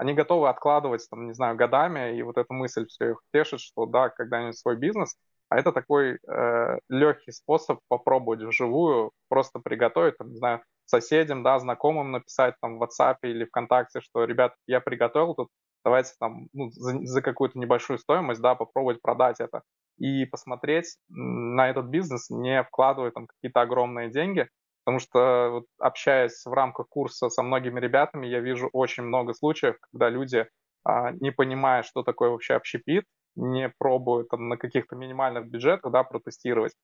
они 0.00 0.14
готовы 0.14 0.48
откладывать, 0.48 1.06
там, 1.10 1.26
не 1.26 1.34
знаю, 1.34 1.56
годами, 1.56 2.16
и 2.16 2.22
вот 2.22 2.38
эта 2.38 2.54
мысль 2.54 2.86
все 2.86 3.10
их 3.10 3.20
тешит, 3.34 3.60
что 3.60 3.84
да, 3.84 4.08
когда-нибудь 4.08 4.58
свой 4.58 4.76
бизнес, 4.76 5.14
а 5.50 5.58
это 5.58 5.72
такой 5.72 6.18
э, 6.26 6.78
легкий 6.88 7.32
способ 7.32 7.80
попробовать 7.86 8.40
вживую, 8.40 9.10
просто 9.28 9.58
приготовить, 9.58 10.16
там, 10.16 10.30
не 10.30 10.36
знаю, 10.36 10.62
соседям, 10.86 11.42
да, 11.42 11.58
знакомым 11.58 12.12
написать 12.12 12.54
там 12.62 12.78
в 12.78 12.82
WhatsApp 12.82 13.16
или 13.24 13.44
ВКонтакте, 13.44 14.00
что, 14.00 14.24
ребят, 14.24 14.54
я 14.66 14.80
приготовил 14.80 15.34
тут, 15.34 15.48
давайте 15.84 16.12
там 16.18 16.48
ну, 16.54 16.70
за, 16.70 16.98
за 17.04 17.20
какую-то 17.20 17.58
небольшую 17.58 17.98
стоимость, 17.98 18.40
да, 18.40 18.54
попробовать 18.54 19.02
продать 19.02 19.38
это 19.38 19.60
и 19.98 20.24
посмотреть 20.24 20.96
на 21.10 21.68
этот 21.68 21.86
бизнес, 21.88 22.30
не 22.30 22.62
вкладывая 22.62 23.10
там 23.10 23.26
какие-то 23.26 23.60
огромные 23.60 24.10
деньги, 24.10 24.48
Потому 24.90 24.98
что, 25.00 25.50
вот, 25.52 25.66
общаясь 25.78 26.44
в 26.44 26.52
рамках 26.52 26.88
курса 26.88 27.28
со 27.30 27.42
многими 27.42 27.78
ребятами, 27.78 28.26
я 28.26 28.40
вижу 28.40 28.68
очень 28.72 29.04
много 29.04 29.34
случаев, 29.34 29.76
когда 29.80 30.08
люди, 30.10 30.48
а, 30.84 31.12
не 31.12 31.30
понимая, 31.30 31.84
что 31.84 32.02
такое 32.02 32.30
вообще 32.30 32.54
общепит, 32.54 33.04
не 33.36 33.68
пробуют 33.78 34.30
там, 34.30 34.48
на 34.48 34.56
каких-то 34.56 34.96
минимальных 34.96 35.48
бюджетах 35.48 35.92
да, 35.92 36.02
протестировать, 36.02 36.74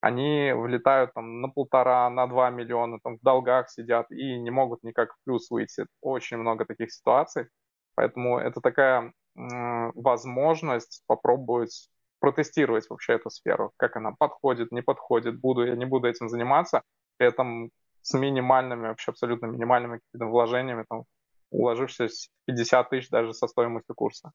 они 0.00 0.52
влетают 0.54 1.14
там, 1.14 1.40
на 1.42 1.48
полтора, 1.48 2.10
на 2.10 2.26
два 2.28 2.50
миллиона, 2.50 2.98
там, 3.02 3.18
в 3.18 3.22
долгах 3.22 3.70
сидят 3.70 4.10
и 4.12 4.38
не 4.38 4.50
могут 4.50 4.82
никак 4.84 5.12
в 5.14 5.16
плюс 5.24 5.50
выйти. 5.50 5.86
Очень 6.00 6.38
много 6.38 6.64
таких 6.64 6.92
ситуаций. 6.92 7.48
Поэтому 7.96 8.38
это 8.38 8.60
такая 8.60 9.12
м- 9.36 9.92
возможность 9.94 11.02
попробовать 11.06 11.90
протестировать 12.20 12.88
вообще 12.90 13.14
эту 13.14 13.30
сферу, 13.30 13.72
как 13.76 13.96
она 13.96 14.12
подходит, 14.18 14.72
не 14.72 14.82
подходит, 14.82 15.40
буду 15.40 15.66
я, 15.66 15.76
не 15.76 15.84
буду 15.86 16.08
этим 16.08 16.28
заниматься, 16.28 16.82
при 17.18 17.28
этом 17.28 17.70
с 18.02 18.14
минимальными, 18.14 18.88
вообще 18.88 19.10
абсолютно 19.10 19.46
минимальными 19.46 19.98
какими-то 19.98 20.30
вложениями, 20.30 20.84
там, 20.88 21.04
уложившись 21.50 22.30
50 22.46 22.90
тысяч 22.90 23.10
даже 23.10 23.34
со 23.34 23.46
стоимостью 23.46 23.94
курса. 23.94 24.32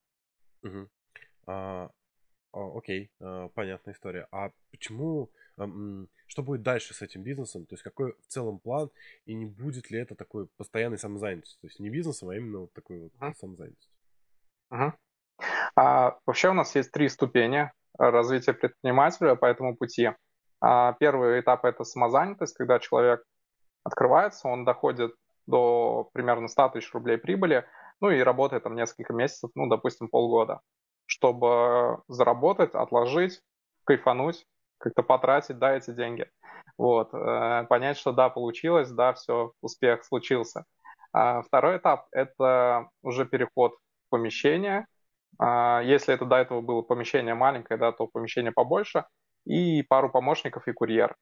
Угу. 0.64 0.90
А, 1.48 1.90
окей, 2.52 3.12
а, 3.20 3.50
понятная 3.50 3.94
история. 3.94 4.28
А 4.32 4.52
почему, 4.72 5.32
а, 5.58 5.68
что 6.28 6.44
будет 6.44 6.62
дальше 6.62 6.94
с 6.94 7.02
этим 7.02 7.24
бизнесом? 7.24 7.66
То 7.66 7.74
есть 7.74 7.84
какой 7.84 8.14
в 8.22 8.28
целом 8.28 8.60
план, 8.60 8.90
и 9.26 9.34
не 9.34 9.46
будет 9.46 9.90
ли 9.90 10.00
это 10.00 10.16
такой 10.16 10.48
постоянной 10.58 11.00
самозанятостью? 11.00 11.60
То 11.62 11.68
есть 11.68 11.80
не 11.80 11.90
бизнесом, 11.90 12.30
а 12.30 12.36
именно 12.36 12.60
вот 12.60 12.74
такой 12.74 13.00
вот 13.00 13.14
uh-huh. 13.20 13.34
самозанятостью. 13.36 13.92
Uh-huh. 14.72 14.94
А, 15.76 16.20
вообще 16.26 16.50
у 16.50 16.54
нас 16.54 16.76
есть 16.76 16.92
три 16.92 17.10
ступени 17.10 17.72
развития 17.98 18.54
предпринимателя 18.54 19.36
по 19.36 19.46
этому 19.46 19.76
пути. 19.76 20.12
А, 20.64 20.94
первый 20.94 21.42
этап— 21.42 21.66
это 21.66 21.84
самозанятость, 21.84 22.56
когда 22.56 22.80
человек 22.80 23.22
открывается, 23.84 24.48
он 24.48 24.64
доходит 24.64 25.14
до 25.46 26.10
примерно 26.14 26.48
100 26.48 26.70
тысяч 26.70 26.94
рублей 26.94 27.18
прибыли, 27.18 27.66
ну 28.00 28.10
и 28.10 28.22
работает 28.22 28.64
там 28.64 28.76
несколько 28.76 29.12
месяцев, 29.12 29.52
ну, 29.56 29.68
допустим, 29.68 30.08
полгода, 30.08 30.62
чтобы 31.06 32.02
заработать, 32.08 32.76
отложить, 32.76 33.42
кайфануть, 33.84 34.46
как-то 34.78 35.04
потратить, 35.04 35.60
да, 35.60 35.76
эти 35.76 35.92
деньги. 35.92 36.32
Вот, 36.78 37.14
э, 37.14 37.66
понять, 37.68 37.98
что 37.98 38.14
да, 38.14 38.30
получилось, 38.30 38.90
да, 38.90 39.12
все, 39.14 39.52
успех 39.62 40.06
случился. 40.06 40.64
А 41.12 41.42
второй 41.42 41.76
этап— 41.76 42.08
это 42.12 42.88
уже 43.02 43.26
переход 43.26 43.74
в 43.74 44.12
помещение. 44.12 44.88
А 45.40 45.82
если 45.82 46.14
это 46.14 46.24
до 46.24 46.38
этого 46.38 46.62
было 46.62 46.84
помещение 46.84 47.36
маленькое, 47.36 47.78
да, 47.78 47.92
то 47.92 48.08
помещение 48.08 48.54
побольше— 48.54 49.04
и 49.46 49.84
пару 49.84 50.10
помощников 50.10 50.68
и 50.68 50.74
курьер. 50.74 51.16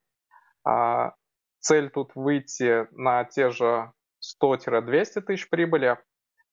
А, 0.64 1.14
цель 1.60 1.90
тут 1.90 2.12
выйти 2.16 2.88
на 2.92 3.24
те 3.26 3.50
же 3.50 3.92
100-200 4.20 5.22
тысяч 5.22 5.50
прибыли. 5.50 5.98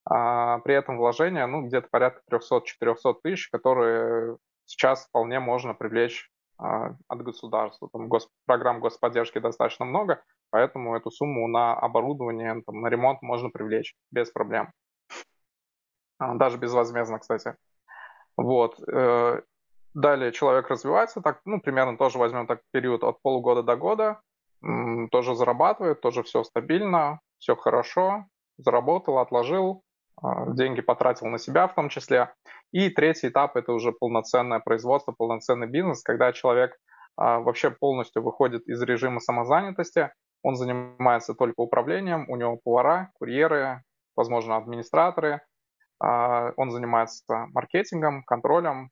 а 0.04 0.58
при 0.60 0.74
этом 0.74 0.96
вложения, 0.96 1.46
ну, 1.46 1.66
где-то 1.66 1.88
порядка 1.90 2.22
300-400 2.30 3.14
тысяч, 3.22 3.48
которые 3.50 4.38
сейчас 4.64 5.06
вполне 5.06 5.40
можно 5.40 5.74
привлечь 5.74 6.30
а, 6.58 6.94
от 7.08 7.22
государства. 7.22 7.88
Там 7.92 8.08
гос, 8.08 8.28
программ 8.46 8.80
господдержки 8.80 9.38
достаточно 9.38 9.84
много, 9.84 10.22
поэтому 10.50 10.96
эту 10.96 11.10
сумму 11.10 11.46
на 11.48 11.74
оборудование, 11.74 12.62
там, 12.66 12.80
на 12.80 12.88
ремонт 12.88 13.22
можно 13.22 13.50
привлечь 13.50 13.94
без 14.10 14.30
проблем. 14.30 14.72
А, 16.18 16.34
даже 16.34 16.58
безвозмездно, 16.58 17.18
кстати. 17.18 17.54
Вот. 18.36 18.78
Далее 19.98 20.30
человек 20.30 20.70
развивается, 20.70 21.20
так, 21.20 21.40
ну, 21.44 21.60
примерно 21.60 21.98
тоже 21.98 22.18
возьмем 22.18 22.46
так 22.46 22.60
период 22.70 23.02
от 23.02 23.20
полугода 23.20 23.64
до 23.64 23.74
года, 23.74 24.20
тоже 25.10 25.34
зарабатывает, 25.34 26.00
тоже 26.00 26.22
все 26.22 26.44
стабильно, 26.44 27.18
все 27.38 27.56
хорошо, 27.56 28.26
заработал, 28.58 29.18
отложил, 29.18 29.82
а, 30.22 30.52
деньги 30.52 30.82
потратил 30.82 31.26
на 31.26 31.38
себя 31.38 31.66
в 31.66 31.74
том 31.74 31.88
числе. 31.88 32.32
И 32.70 32.90
третий 32.90 33.26
этап– 33.26 33.56
это 33.56 33.72
уже 33.72 33.90
полноценное 33.90 34.60
производство, 34.60 35.10
полноценный 35.10 35.66
бизнес, 35.66 36.04
когда 36.04 36.32
человек 36.32 36.78
а, 37.16 37.40
вообще 37.40 37.72
полностью 37.72 38.22
выходит 38.22 38.68
из 38.68 38.80
режима 38.80 39.18
самозанятости, 39.18 40.12
он 40.44 40.54
занимается 40.54 41.34
только 41.34 41.60
управлением, 41.60 42.24
у 42.28 42.36
него 42.36 42.56
повара, 42.62 43.10
курьеры, 43.14 43.82
возможно, 44.14 44.58
администраторы, 44.58 45.40
а, 45.98 46.52
он 46.56 46.70
занимается 46.70 47.48
маркетингом, 47.52 48.22
контролем, 48.22 48.90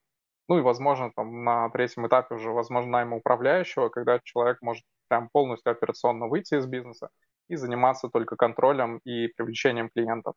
ну 0.49 0.59
и, 0.59 0.63
возможно, 0.63 1.11
там 1.15 1.45
на 1.45 1.69
третьем 1.71 2.07
этапе 2.07 2.35
уже, 2.35 2.51
возможно, 2.51 2.91
найм 2.91 3.13
управляющего, 3.13 3.89
когда 3.89 4.21
человек 4.23 4.59
может 4.63 4.85
прям 5.09 5.29
полностью 5.33 5.73
операционно 5.73 6.27
выйти 6.29 6.55
из 6.55 6.67
бизнеса 6.67 7.09
и 7.49 7.57
заниматься 7.57 8.09
только 8.09 8.37
контролем 8.37 8.99
и 9.05 9.29
привлечением 9.29 9.89
клиентов 9.89 10.35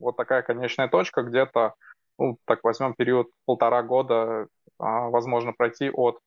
вот 0.00 0.16
такая 0.16 0.42
конечная 0.42 0.88
точка, 0.88 1.22
где-то, 1.22 1.74
ну, 2.18 2.38
так 2.46 2.64
возьмем 2.64 2.94
период 2.94 3.28
полтора 3.44 3.82
года, 3.82 4.48
а, 4.78 5.08
возможно 5.10 5.52
пройти 5.52 5.90
от 5.90 6.18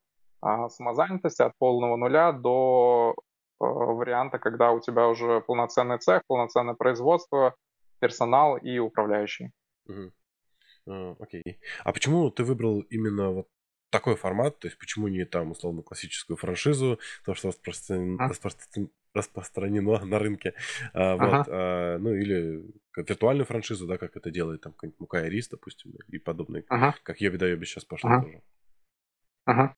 а, 0.41 0.69
самозанятости, 0.69 1.41
от 1.41 1.53
полного 1.57 1.97
нуля 1.97 2.31
до 2.31 3.15
а, 3.59 3.65
варианта, 3.65 4.39
когда 4.39 4.71
у 4.71 4.79
тебя 4.79 5.09
уже 5.09 5.41
полноценный 5.41 5.97
цех, 5.97 6.21
полноценное 6.27 6.75
производство, 6.75 7.55
персонал 7.99 8.57
и 8.57 8.77
управляющий. 8.79 9.51
Угу. 9.87 10.11
Окей. 10.85 11.59
А 11.83 11.93
почему 11.93 12.29
ты 12.29 12.43
выбрал 12.43 12.81
именно 12.81 13.31
вот 13.31 13.47
такой 13.89 14.15
формат, 14.15 14.57
то 14.59 14.67
есть 14.67 14.77
почему 14.79 15.07
не 15.07 15.23
там 15.23 15.51
условно 15.51 15.83
классическую 15.83 16.35
франшизу, 16.35 16.99
то, 17.25 17.35
что 17.35 17.49
распространено, 17.49 18.25
а? 18.25 18.27
распространено, 18.27 18.89
распространено 19.13 20.05
на 20.05 20.17
рынке, 20.17 20.55
а, 20.93 21.13
ага. 21.13 21.37
вот, 21.37 21.47
а, 21.49 21.97
ну 21.99 22.13
или 22.13 22.65
виртуальную 22.97 23.45
франшизу, 23.45 23.85
да, 23.85 23.99
как 23.99 24.15
это 24.17 24.31
делает 24.31 24.61
там 24.61 24.73
какой-нибудь 24.73 24.99
Мукай 24.99 25.29
Рис, 25.29 25.47
допустим, 25.47 25.93
и 26.07 26.17
подобные, 26.17 26.65
ага. 26.69 26.95
как 27.03 27.21
Йоби 27.21 27.37
Йоби 27.45 27.65
сейчас 27.65 27.85
пошло 27.85 28.09
ага. 28.09 28.23
тоже. 28.23 28.41
Ага. 29.45 29.75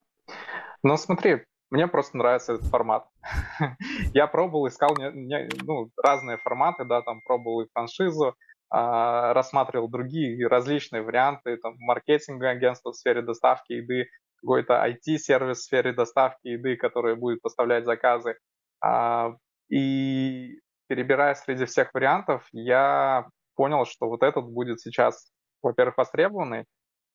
Ну 0.81 0.95
смотри, 0.95 1.43
мне 1.69 1.87
просто 1.87 2.15
нравится 2.15 2.53
этот 2.53 2.67
формат. 2.67 3.09
Я 4.13 4.27
пробовал, 4.27 4.67
искал 4.67 4.95
не, 4.97 5.11
не, 5.11 5.49
ну, 5.63 5.91
разные 6.01 6.37
форматы, 6.37 6.85
да, 6.85 7.01
там 7.01 7.21
пробовал 7.21 7.61
и 7.61 7.69
франшизу, 7.73 8.35
рассматривал 8.69 9.87
другие 9.87 10.47
различные 10.47 11.01
варианты, 11.01 11.57
там, 11.57 11.75
маркетинговое 11.77 12.51
агентство 12.51 12.91
в 12.91 12.95
сфере 12.95 13.21
доставки 13.21 13.73
еды, 13.73 14.07
какой-то 14.45 14.85
IT-сервис 14.85 15.59
в 15.59 15.63
сфере 15.63 15.93
доставки 15.93 16.47
еды, 16.47 16.75
который 16.75 17.15
будет 17.15 17.41
поставлять 17.41 17.85
заказы. 17.85 18.37
А, 18.81 19.35
и 19.69 20.59
перебирая 20.87 21.33
среди 21.35 21.65
всех 21.65 21.93
вариантов, 21.93 22.47
я 22.51 23.27
понял, 23.55 23.85
что 23.85 24.07
вот 24.07 24.21
этот 24.21 24.45
будет 24.45 24.79
сейчас, 24.81 25.31
во-первых, 25.63 25.97
востребованный, 25.97 26.65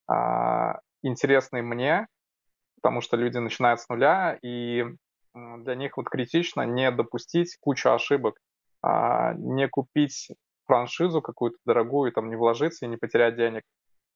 а, 0.08 0.80
интересный 1.02 1.62
мне, 1.62 2.08
потому 2.82 3.00
что 3.00 3.16
люди 3.16 3.38
начинают 3.38 3.80
с 3.80 3.88
нуля, 3.88 4.38
и 4.42 4.84
для 5.32 5.76
них 5.76 5.96
вот 5.96 6.08
критично 6.08 6.62
не 6.62 6.90
допустить 6.90 7.56
кучу 7.60 7.90
ошибок, 7.90 8.40
не 8.82 9.68
купить 9.68 10.32
франшизу 10.70 11.20
какую-то 11.20 11.58
дорогую, 11.66 12.12
там 12.12 12.30
не 12.30 12.36
вложиться 12.36 12.86
и 12.86 12.88
не 12.88 12.96
потерять 12.96 13.36
денег, 13.36 13.64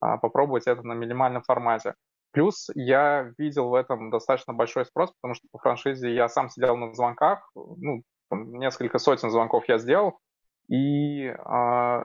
а 0.01 0.19
попробовать 0.19 0.69
это 0.69 0.83
на 0.83 0.93
минимальном 0.93 1.43
формате. 1.43 1.95
Плюс 2.31 2.71
я 2.77 3.33
видел 3.39 3.71
в 3.71 3.75
этом 3.75 4.11
достаточно 4.11 4.53
большой 4.53 4.85
спрос, 4.85 5.13
потому 5.21 5.35
что 5.35 5.49
по 5.51 5.59
франшизе 5.59 6.15
я 6.15 6.29
сам 6.29 6.49
сидел 6.49 6.77
на 6.77 6.95
звонках, 6.95 7.51
ну, 7.57 8.03
несколько 8.31 8.99
сотен 8.99 9.31
звонков 9.31 9.65
я 9.69 9.79
сделал, 9.79 10.19
и 10.69 11.27
э, 11.27 12.05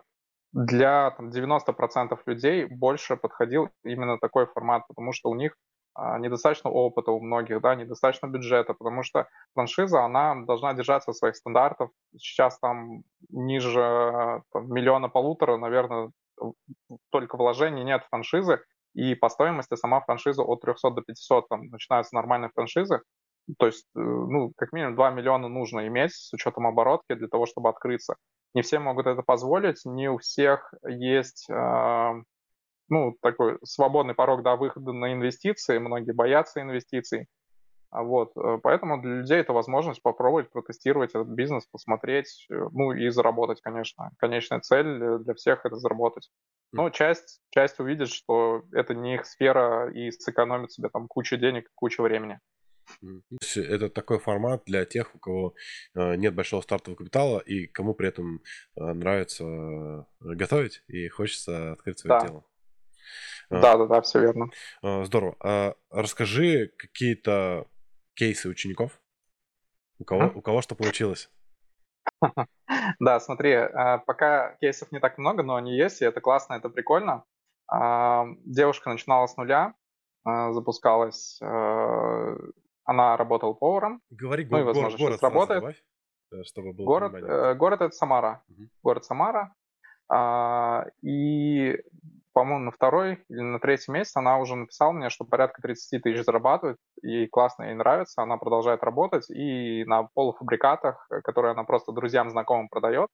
для 0.54 1.12
там, 1.12 1.30
90% 1.30 2.20
людей 2.26 2.66
больше 2.66 3.18
подходил 3.18 3.70
именно 3.84 4.18
такой 4.18 4.48
формат, 4.48 4.88
потому 4.88 5.14
что 5.14 5.30
у 5.30 5.36
них 5.36 5.56
недостаточно 6.20 6.70
опыта 6.70 7.12
у 7.12 7.20
многих, 7.20 7.62
да, 7.62 7.76
недостаточно 7.76 8.28
бюджета, 8.28 8.74
потому 8.74 9.04
что 9.04 9.28
франшиза, 9.54 10.04
она 10.04 10.36
должна 10.46 10.74
держаться 10.74 11.14
своих 11.14 11.36
стандартов. 11.36 11.90
Сейчас 12.18 12.60
там 12.60 13.04
ниже 13.30 14.44
там, 14.52 14.72
миллиона 14.72 15.10
полутора, 15.10 15.58
наверное, 15.58 16.12
только 17.12 17.38
вложений 17.38 17.84
нет 17.84 18.04
франшизы, 18.10 18.62
и 18.94 19.16
по 19.16 19.30
стоимости 19.30 19.76
сама 19.76 20.02
франшиза 20.02 20.44
от 20.44 20.62
300 20.62 20.92
до 20.92 21.02
500, 21.02 21.48
там 21.48 21.68
начинаются 21.68 22.16
нормальные 22.16 22.52
франшизы, 22.54 23.02
то 23.58 23.66
есть, 23.66 23.86
э, 23.96 24.00
ну, 24.00 24.52
как 24.58 24.74
минимум 24.74 24.96
2 24.96 25.12
миллиона 25.12 25.48
нужно 25.48 25.88
иметь 25.88 26.14
с 26.14 26.34
учетом 26.34 26.68
оборотки 26.68 27.16
для 27.16 27.28
того, 27.28 27.46
чтобы 27.46 27.70
открыться. 27.70 28.16
Не 28.54 28.62
все 28.62 28.80
могут 28.80 29.08
это 29.08 29.22
позволить, 29.22 29.82
не 29.86 30.10
у 30.10 30.18
всех 30.18 30.74
есть 30.88 31.50
э, 31.50 32.14
ну, 32.90 33.16
такой 33.22 33.58
свободный 33.64 34.16
порог 34.16 34.44
до 34.44 34.56
выхода 34.56 34.92
на 34.92 35.14
инвестиции, 35.14 35.78
многие 35.78 36.12
боятся 36.12 36.62
инвестиций. 36.62 37.28
А 37.92 38.04
вот, 38.04 38.32
э, 38.38 38.60
поэтому 38.62 39.02
для 39.02 39.16
людей 39.16 39.38
это 39.40 39.52
возможность 39.52 40.02
попробовать 40.04 40.52
протестировать 40.52 41.10
этот 41.12 41.30
бизнес, 41.30 41.66
посмотреть, 41.66 42.46
э, 42.52 42.68
ну 42.72 42.92
и 42.92 43.10
заработать, 43.10 43.62
конечно. 43.62 44.12
Конечная 44.18 44.60
цель 44.60 45.20
для 45.20 45.34
всех 45.34 45.66
это 45.66 45.76
заработать. 45.76 46.30
Но 46.72 46.92
часть, 46.92 47.42
часть 47.50 47.80
увидит, 47.80 48.10
что 48.10 48.62
это 48.74 48.94
не 48.94 49.16
их 49.16 49.26
сфера 49.26 49.92
и 49.92 50.12
сэкономит 50.12 50.72
себе 50.72 50.90
там 50.90 51.08
кучу 51.08 51.38
денег, 51.38 51.70
кучу 51.74 52.04
времени. 52.04 52.40
Это 53.56 53.90
такой 53.90 54.20
формат 54.20 54.64
для 54.66 54.86
тех, 54.86 55.16
у 55.16 55.20
кого 55.20 55.56
э, 55.96 56.16
нет 56.16 56.36
большого 56.36 56.62
стартового 56.62 56.98
капитала 56.98 57.40
и 57.40 57.66
кому 57.66 57.96
при 57.96 58.10
этом 58.10 58.42
нравится 58.76 60.06
готовить 60.20 60.84
и 60.88 61.08
хочется 61.08 61.72
открыть 61.72 62.00
свое 62.00 62.20
да. 62.20 62.28
дело. 62.28 62.44
А. 63.50 63.60
Да, 63.60 63.78
да, 63.78 63.86
да, 63.86 64.02
все 64.02 64.20
верно. 64.20 64.50
А, 64.82 65.04
здорово. 65.04 65.36
А 65.40 65.76
расскажи 65.92 66.72
какие-то 66.78 67.68
кейсы 68.14 68.50
учеников. 68.50 69.02
У 70.00 70.06
кого, 70.06 70.32
у 70.36 70.42
кого 70.42 70.62
что 70.62 70.76
получилось? 70.76 71.30
Да, 73.00 73.20
смотри, 73.20 73.56
пока 74.06 74.56
кейсов 74.62 74.92
не 74.92 75.00
так 75.00 75.18
много, 75.18 75.44
но 75.44 75.56
они 75.56 75.76
есть, 75.76 76.02
и 76.02 76.06
это 76.06 76.22
классно, 76.22 76.54
это 76.54 76.70
прикольно. 76.70 77.24
Девушка 77.70 78.90
начинала 78.90 79.28
с 79.28 79.38
нуля, 79.38 79.74
запускалась, 80.26 81.40
она 82.90 83.18
работала 83.18 83.54
поваром. 83.54 84.02
Говори 84.10 84.48
ну, 84.50 84.58
и, 84.58 84.64
возможно, 84.64 84.98
город, 84.98 85.22
работает. 85.22 85.62
Добавь, 85.62 86.48
чтобы 86.48 86.74
был 86.74 86.86
город, 86.86 87.14
э, 87.14 87.54
город 87.54 87.82
это 87.82 87.96
Самара. 87.96 88.42
Угу. 88.50 88.70
Город 88.82 89.06
Самара. 89.06 89.54
И 91.04 91.78
по-моему, 92.40 92.64
на 92.64 92.72
второй 92.72 93.22
или 93.28 93.42
на 93.42 93.60
третий 93.60 93.92
месяц 93.92 94.16
она 94.16 94.38
уже 94.38 94.56
написала 94.56 94.94
мне, 94.94 95.10
что 95.10 95.26
порядка 95.26 95.62
30 95.62 96.02
тысяч 96.02 96.24
зарабатывает, 96.24 96.78
ей 97.02 97.28
классно, 97.28 97.64
ей 97.64 97.74
нравится, 97.74 98.22
она 98.22 98.38
продолжает 98.38 98.82
работать, 98.82 99.30
и 99.30 99.84
на 99.84 100.04
полуфабрикатах, 100.14 101.06
которые 101.26 101.52
она 101.52 101.66
просто 101.66 101.92
друзьям, 101.92 102.30
знакомым 102.30 102.70
продает, 102.70 103.10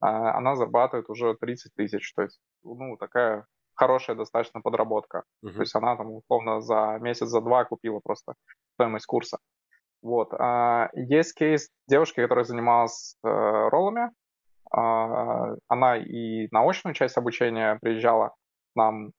а, 0.00 0.36
она 0.36 0.56
зарабатывает 0.56 1.08
уже 1.08 1.36
30 1.36 1.72
тысяч, 1.76 2.12
то 2.14 2.22
есть, 2.22 2.40
ну, 2.64 2.96
такая 2.96 3.46
хорошая 3.76 4.16
достаточно 4.16 4.60
подработка. 4.60 5.22
Uh-huh. 5.44 5.52
То 5.52 5.60
есть 5.60 5.76
она 5.76 5.96
там 5.96 6.10
условно 6.10 6.60
за 6.60 6.98
месяц, 7.00 7.28
за 7.28 7.40
два 7.40 7.64
купила 7.64 8.00
просто 8.00 8.34
стоимость 8.74 9.06
курса. 9.06 9.38
Вот. 10.02 10.34
А, 10.34 10.88
есть 10.94 11.32
кейс 11.34 11.68
девушки, 11.86 12.20
которая 12.20 12.44
занималась 12.44 13.16
э, 13.24 13.28
роллами. 13.28 14.10
А, 14.72 15.54
она 15.68 15.96
и 15.96 16.48
на 16.50 16.68
очную 16.68 16.94
часть 16.94 17.16
обучения 17.16 17.78
приезжала, 17.80 18.34
нам 18.74 19.12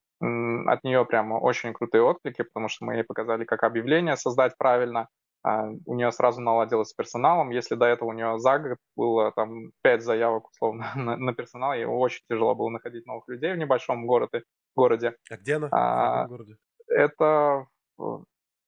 от 0.67 0.83
нее 0.83 1.05
прямо 1.05 1.35
очень 1.35 1.73
крутые 1.73 2.01
отклики, 2.01 2.43
потому 2.43 2.67
что 2.67 2.85
мы 2.85 2.95
ей 2.95 3.03
показали, 3.03 3.45
как 3.45 3.63
объявление 3.63 4.17
создать 4.17 4.57
правильно. 4.57 5.07
А, 5.43 5.67
у 5.85 5.93
нее 5.93 6.11
сразу 6.11 6.41
наладилось 6.41 6.89
с 6.89 6.93
персоналом. 6.93 7.51
Если 7.51 7.75
до 7.75 7.85
этого 7.85 8.09
у 8.09 8.13
нее 8.13 8.39
за 8.39 8.57
год 8.57 8.77
было 8.95 9.31
там 9.31 9.71
5 9.83 10.01
заявок 10.01 10.49
условно 10.49 10.91
на, 10.95 11.17
на 11.17 11.33
персонал, 11.33 11.73
ей 11.73 11.85
очень 11.85 12.23
тяжело 12.27 12.55
было 12.55 12.69
находить 12.69 13.05
новых 13.05 13.27
людей 13.27 13.53
в 13.53 13.57
небольшом 13.57 14.07
городе. 14.07 14.43
городе. 14.75 15.15
А 15.29 15.37
где 15.37 15.55
она? 15.57 15.69
А, 15.71 16.25
в 16.25 16.29
городе? 16.29 16.55
Это 16.87 17.67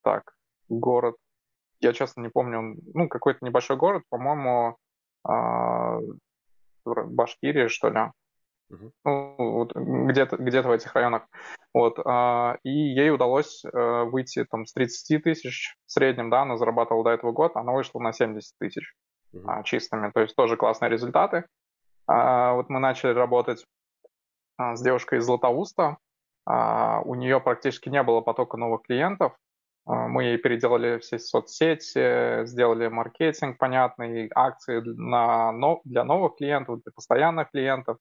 так, 0.04 0.36
город. 0.70 1.16
Я 1.80 1.94
честно 1.94 2.22
не 2.22 2.30
помню, 2.30 2.76
ну, 2.94 3.08
какой-то 3.08 3.44
небольшой 3.44 3.78
город, 3.78 4.04
по-моему, 4.10 4.78
а, 5.24 6.00
Башкирия, 6.86 7.68
что 7.68 7.90
ли. 7.90 8.00
Uh-huh. 8.72 8.92
Вот 9.38 9.74
где-то, 9.76 10.38
где-то 10.38 10.68
в 10.68 10.72
этих 10.72 10.94
районах. 10.94 11.28
Вот, 11.74 12.00
а, 12.04 12.58
и 12.64 12.70
ей 12.70 13.12
удалось 13.12 13.64
э, 13.64 14.04
выйти 14.04 14.44
там 14.46 14.66
с 14.66 14.74
30 14.74 15.24
тысяч 15.24 15.76
в 15.86 15.92
среднем, 15.92 16.30
да, 16.30 16.42
она 16.42 16.58
зарабатывала 16.58 17.04
до 17.04 17.12
этого 17.12 17.32
год, 17.32 17.56
она 17.56 17.72
вышла 17.72 18.00
на 18.00 18.12
70 18.12 18.58
тысяч 18.60 18.94
uh-huh. 19.34 19.64
чистыми, 19.64 20.12
то 20.12 20.22
есть 20.22 20.36
тоже 20.36 20.58
классные 20.58 20.90
результаты. 20.90 21.46
А, 22.08 22.54
вот 22.54 22.70
мы 22.70 22.80
начали 22.80 23.14
работать 23.14 23.64
с 24.60 24.82
девушкой 24.82 25.20
из 25.20 25.26
Златоуста, 25.26 25.98
у 26.48 27.16
нее 27.16 27.42
практически 27.42 27.90
не 27.90 28.02
было 28.02 28.22
потока 28.22 28.58
новых 28.58 28.84
клиентов, 28.84 29.36
мы 29.86 30.24
ей 30.24 30.38
переделали 30.38 30.98
все 31.00 31.20
соцсети, 31.20 32.46
сделали 32.46 32.88
маркетинг 32.88 33.58
понятный, 33.58 34.30
акции 34.34 34.82
на, 34.82 35.54
для 35.86 36.04
новых 36.04 36.38
клиентов, 36.38 36.82
для 36.84 36.92
постоянных 36.92 37.52
клиентов. 37.52 37.98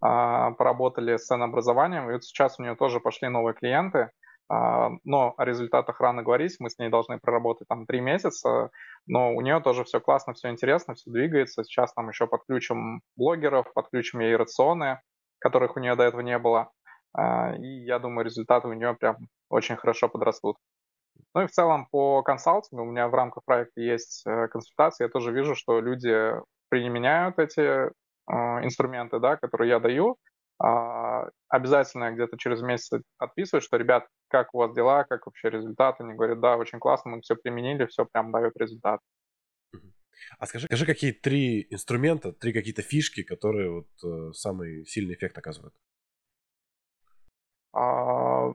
А, 0.00 0.52
поработали 0.52 1.16
с 1.16 1.26
ценообразованием, 1.26 2.08
и 2.08 2.12
вот 2.12 2.24
сейчас 2.24 2.58
у 2.58 2.62
нее 2.62 2.76
тоже 2.76 3.00
пошли 3.00 3.28
новые 3.28 3.54
клиенты, 3.54 4.10
а, 4.48 4.90
но 5.04 5.34
о 5.36 5.44
результатах 5.44 6.00
рано 6.00 6.22
говорить, 6.22 6.56
мы 6.60 6.70
с 6.70 6.78
ней 6.78 6.88
должны 6.88 7.18
проработать 7.18 7.68
там 7.68 7.84
три 7.84 8.00
месяца, 8.00 8.70
но 9.06 9.34
у 9.34 9.40
нее 9.40 9.60
тоже 9.60 9.84
все 9.84 10.00
классно, 10.00 10.34
все 10.34 10.50
интересно, 10.50 10.94
все 10.94 11.10
двигается. 11.10 11.64
Сейчас 11.64 11.92
там 11.92 12.08
еще 12.08 12.26
подключим 12.26 13.02
блогеров, 13.16 13.72
подключим 13.74 14.20
ей 14.20 14.36
рационы, 14.36 15.00
которых 15.38 15.76
у 15.76 15.80
нее 15.80 15.96
до 15.96 16.04
этого 16.04 16.20
не 16.20 16.38
было. 16.38 16.70
А, 17.12 17.54
и 17.56 17.84
я 17.84 17.98
думаю, 17.98 18.24
результаты 18.24 18.68
у 18.68 18.72
нее 18.72 18.94
прям 18.94 19.16
очень 19.50 19.76
хорошо 19.76 20.08
подрастут. 20.08 20.56
Ну 21.34 21.42
и 21.42 21.46
в 21.46 21.50
целом 21.50 21.86
по 21.90 22.22
консалтингу 22.22 22.84
у 22.84 22.86
меня 22.86 23.08
в 23.08 23.14
рамках 23.14 23.44
проекта 23.44 23.80
есть 23.80 24.24
э, 24.26 24.48
консультации. 24.48 25.04
Я 25.04 25.10
тоже 25.10 25.32
вижу, 25.32 25.56
что 25.56 25.80
люди 25.80 26.32
применяют 26.68 27.38
эти 27.38 27.90
инструменты, 28.28 29.18
да, 29.20 29.36
которые 29.36 29.70
я 29.70 29.80
даю, 29.80 30.18
а, 30.60 31.28
обязательно 31.48 32.10
где-то 32.12 32.36
через 32.36 32.62
месяц 32.62 33.00
отписываю, 33.18 33.62
что, 33.62 33.76
ребят, 33.76 34.08
как 34.28 34.54
у 34.54 34.58
вас 34.58 34.74
дела, 34.74 35.04
как 35.04 35.26
вообще 35.26 35.50
результаты. 35.50 36.02
Они 36.02 36.14
говорят, 36.14 36.40
да, 36.40 36.56
очень 36.56 36.80
классно, 36.80 37.12
мы 37.12 37.20
все 37.20 37.36
применили, 37.36 37.86
все 37.86 38.04
прям 38.04 38.32
дает 38.32 38.56
результат. 38.56 39.00
А 40.38 40.46
скажи, 40.46 40.66
скажи, 40.66 40.84
какие 40.84 41.12
три 41.12 41.66
инструмента, 41.70 42.32
три 42.32 42.52
какие-то 42.52 42.82
фишки, 42.82 43.22
которые 43.22 43.70
вот 43.70 43.88
э, 44.04 44.32
самый 44.32 44.84
сильный 44.84 45.14
эффект 45.14 45.38
оказывают? 45.38 45.74
А, 47.72 48.52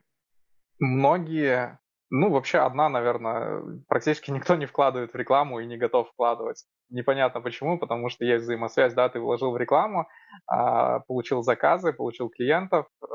многие 0.78 1.78
ну, 2.16 2.30
вообще 2.30 2.58
одна, 2.58 2.88
наверное, 2.88 3.62
практически 3.88 4.30
никто 4.30 4.54
не 4.54 4.66
вкладывает 4.66 5.12
в 5.12 5.16
рекламу 5.16 5.60
и 5.60 5.66
не 5.66 5.76
готов 5.76 6.08
вкладывать. 6.10 6.64
Непонятно 6.90 7.40
почему, 7.40 7.78
потому 7.78 8.08
что 8.08 8.24
есть 8.24 8.44
взаимосвязь, 8.44 8.94
да, 8.94 9.08
ты 9.08 9.18
вложил 9.20 9.50
в 9.50 9.56
рекламу, 9.56 10.06
а, 10.46 11.00
получил 11.00 11.42
заказы, 11.42 11.92
получил 11.92 12.28
клиентов, 12.28 12.86
э, 13.02 13.06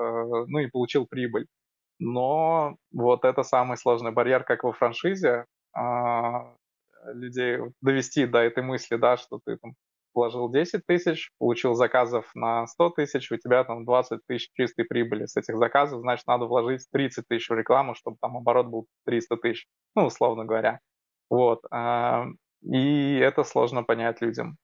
ну 0.48 0.60
и 0.60 0.68
получил 0.68 1.06
прибыль. 1.08 1.48
Но 2.00 2.76
вот 2.94 3.26
это 3.26 3.44
самый 3.44 3.78
сложный 3.78 4.12
барьер, 4.12 4.44
как 4.44 4.64
во 4.64 4.74
франшизе, 4.74 5.46
а, 5.74 6.54
людей 7.14 7.60
довести 7.82 8.26
до 8.26 8.40
этой 8.40 8.64
мысли, 8.64 8.98
да, 8.98 9.18
что 9.18 9.40
ты 9.46 9.58
там 9.58 9.74
вложил 10.14 10.50
10 10.50 10.86
тысяч, 10.86 11.32
получил 11.38 11.74
заказов 11.74 12.30
на 12.36 12.68
100 12.68 12.90
тысяч, 12.92 13.32
у 13.32 13.38
тебя 13.38 13.64
там 13.64 13.86
20 13.86 14.20
тысяч 14.28 14.50
чистой 14.54 14.86
прибыли 14.86 15.26
с 15.26 15.36
этих 15.38 15.58
заказов, 15.58 16.02
значит, 16.02 16.28
надо 16.28 16.46
вложить 16.46 16.88
30 16.92 17.28
тысяч 17.28 17.50
в 17.50 17.54
рекламу, 17.54 17.96
чтобы 17.96 18.18
там 18.22 18.38
оборот 18.38 18.68
был 18.68 18.88
300 19.06 19.38
тысяч, 19.38 19.68
ну, 19.96 20.06
условно 20.06 20.46
говоря. 20.46 20.80
Вот. 21.30 21.62
А, 21.72 22.26
и 22.62 23.18
это 23.18 23.44
сложно 23.44 23.84
понять 23.84 24.22
людям. 24.22 24.58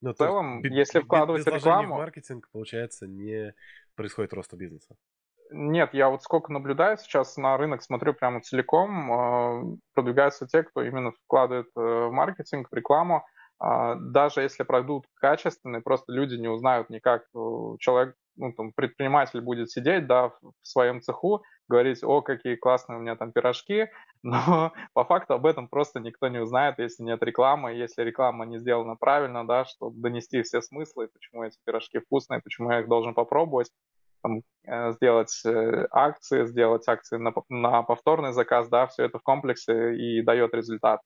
Но 0.00 0.10
ну, 0.10 0.14
в 0.14 0.16
целом, 0.18 0.62
без, 0.62 0.72
если 0.72 1.00
вкладывать 1.00 1.46
без 1.46 1.52
рекламу... 1.52 1.94
в 1.94 1.98
маркетинг, 1.98 2.48
получается, 2.52 3.06
не 3.06 3.54
происходит 3.94 4.32
роста 4.32 4.56
бизнеса. 4.56 4.94
Нет, 5.50 5.94
я 5.94 6.10
вот 6.10 6.22
сколько 6.22 6.52
наблюдаю 6.52 6.98
сейчас 6.98 7.36
на 7.36 7.56
рынок, 7.56 7.82
смотрю 7.82 8.14
прямо 8.14 8.40
целиком, 8.40 9.12
а, 9.12 9.62
продвигаются 9.94 10.46
те, 10.46 10.62
кто 10.64 10.82
именно 10.82 11.12
вкладывает 11.12 11.68
э, 11.76 11.80
в 11.80 12.10
маркетинг, 12.10 12.68
в 12.70 12.74
рекламу, 12.74 13.24
даже 13.58 14.42
если 14.42 14.64
продукт 14.64 15.08
качественный, 15.14 15.80
просто 15.80 16.12
люди 16.12 16.34
не 16.34 16.48
узнают 16.48 16.90
никак. 16.90 17.22
Э, 17.34 17.76
человек, 17.78 18.14
ну, 18.36 18.52
там, 18.52 18.72
предприниматель 18.72 19.40
будет 19.40 19.70
сидеть, 19.70 20.06
да, 20.06 20.28
в 20.28 20.52
своем 20.62 21.00
цеху, 21.00 21.42
говорить, 21.68 22.04
о, 22.04 22.20
какие 22.20 22.56
классные 22.56 22.98
у 22.98 23.00
меня 23.00 23.16
там 23.16 23.32
пирожки, 23.32 23.88
но 24.22 24.72
по 24.92 25.04
факту 25.04 25.34
об 25.34 25.46
этом 25.46 25.68
просто 25.68 26.00
никто 26.00 26.28
не 26.28 26.38
узнает, 26.38 26.78
если 26.78 27.02
нет 27.02 27.22
рекламы, 27.22 27.72
если 27.72 28.02
реклама 28.02 28.44
не 28.44 28.58
сделана 28.58 28.96
правильно, 28.96 29.46
да, 29.46 29.64
чтобы 29.64 30.00
донести 30.00 30.42
все 30.42 30.60
смыслы, 30.60 31.08
почему 31.08 31.44
эти 31.44 31.58
пирожки 31.64 31.98
вкусные, 31.98 32.42
почему 32.42 32.70
я 32.70 32.80
их 32.80 32.88
должен 32.88 33.14
попробовать, 33.14 33.70
там, 34.22 34.42
э, 34.64 34.92
сделать 34.92 35.40
э, 35.46 35.86
акции, 35.90 36.44
сделать 36.44 36.86
акции 36.88 37.16
на, 37.16 37.32
на 37.48 37.82
повторный 37.82 38.32
заказ, 38.32 38.68
да, 38.68 38.86
все 38.86 39.04
это 39.04 39.18
в 39.18 39.22
комплексе 39.22 39.96
и 39.96 40.22
дает 40.22 40.52
результат. 40.52 41.00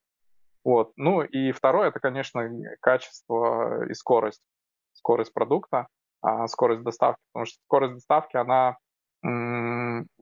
Вот. 0.64 0.92
Ну 0.96 1.22
и 1.22 1.52
второе, 1.52 1.88
это, 1.88 2.00
конечно, 2.00 2.48
качество 2.80 3.86
и 3.88 3.94
скорость. 3.94 4.42
Скорость 4.92 5.32
продукта, 5.32 5.86
а 6.20 6.46
скорость 6.48 6.82
доставки. 6.82 7.20
Потому 7.32 7.46
что 7.46 7.58
скорость 7.64 7.94
доставки, 7.94 8.36
она 8.36 8.76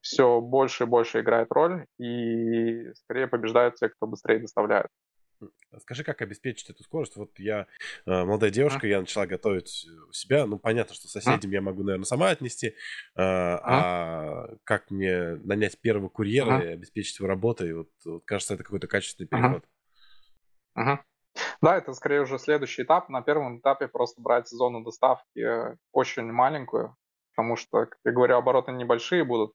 все 0.03 0.40
больше 0.40 0.85
и 0.85 0.87
больше 0.87 1.20
играет 1.20 1.53
роль, 1.53 1.87
и 2.01 2.92
скорее 2.94 3.29
побеждают 3.29 3.77
те, 3.77 3.88
кто 3.90 4.07
быстрее 4.07 4.40
доставляет. 4.40 4.88
Скажи, 5.79 6.03
как 6.03 6.20
обеспечить 6.20 6.70
эту 6.70 6.83
скорость? 6.83 7.14
Вот 7.14 7.38
я 7.38 7.68
э, 8.07 8.24
молодая 8.24 8.51
девушка, 8.51 8.88
я 8.88 8.98
начала 8.98 9.27
готовить 9.27 9.87
у 10.09 10.12
себя. 10.12 10.46
Ну, 10.46 10.59
понятно, 10.59 10.94
что 10.94 11.07
соседям 11.07 11.53
я 11.53 11.61
могу, 11.61 11.85
наверное, 11.85 12.07
сама 12.07 12.31
отнести. 12.31 12.68
Э, 12.68 12.72
а 13.16 14.48
как 14.64 14.90
мне 14.90 15.37
нанять 15.44 15.81
первого 15.81 16.09
курьера 16.09 16.61
и 16.61 16.72
обеспечить 16.72 17.20
его 17.20 17.29
работой? 17.29 17.72
Вот, 17.72 17.90
вот 18.05 18.24
кажется, 18.24 18.55
это 18.55 18.64
какой-то 18.64 18.88
качественный 18.88 19.29
переход. 19.29 19.64
Угу. 20.78 20.98
Да, 21.62 21.76
это 21.76 21.92
скорее 21.92 22.22
уже 22.22 22.38
следующий 22.38 22.82
этап. 22.82 23.08
На 23.08 23.22
первом 23.22 23.58
этапе 23.58 23.88
просто 23.88 24.20
брать 24.20 24.48
зону 24.48 24.82
доставки 24.82 25.76
очень 25.92 26.30
маленькую, 26.32 26.96
потому 27.34 27.56
что, 27.56 27.86
как 27.86 27.98
я 28.04 28.12
говорю, 28.12 28.36
обороты 28.36 28.72
небольшие 28.72 29.24
будут. 29.24 29.52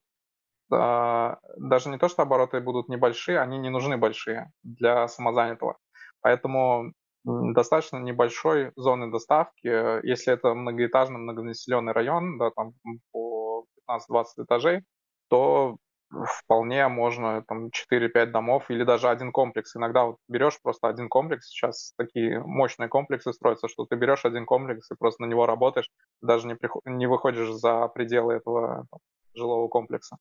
Даже 0.70 1.90
не 1.90 1.98
то, 1.98 2.08
что 2.08 2.24
обороты 2.24 2.62
будут 2.62 2.90
небольшие, 2.90 3.40
они 3.40 3.58
не 3.58 3.70
нужны 3.70 3.98
большие 3.98 4.52
для 4.64 5.08
самозанятого. 5.08 5.78
Поэтому 6.22 6.94
достаточно 7.26 7.98
небольшой 7.98 8.72
зоны 8.76 9.12
доставки, 9.12 10.06
если 10.06 10.34
это 10.34 10.54
многоэтажный, 10.54 11.20
многонаселенный 11.20 11.94
район, 11.94 12.38
да, 12.38 12.52
там 12.52 12.74
по 13.12 13.66
15-20 13.90 14.26
этажей, 14.46 14.84
то 15.30 15.78
вполне 16.26 16.88
можно 16.88 17.44
там 17.44 17.70
4-5 17.92 18.28
домов 18.28 18.70
или 18.70 18.84
даже 18.84 19.10
один 19.10 19.32
комплекс. 19.32 19.76
Иногда 19.76 20.06
вот 20.06 20.18
берешь 20.28 20.60
просто 20.62 20.88
один 20.88 21.10
комплекс, 21.10 21.48
сейчас 21.48 21.94
такие 21.98 22.40
мощные 22.40 22.90
комплексы 22.90 23.34
строятся, 23.34 23.68
что 23.68 23.86
ты 23.86 23.96
берешь 23.96 24.26
один 24.26 24.46
комплекс 24.46 24.90
и 24.92 24.96
просто 24.96 25.24
на 25.24 25.28
него 25.28 25.46
работаешь, 25.46 25.90
даже 26.22 26.48
не, 26.48 26.56
приход... 26.56 26.84
не 26.86 27.08
выходишь 27.08 27.52
за 27.52 27.88
пределы 27.88 28.34
этого 28.34 28.86
там, 28.92 29.00
жилого 29.34 29.68
комплекса. 29.68 30.18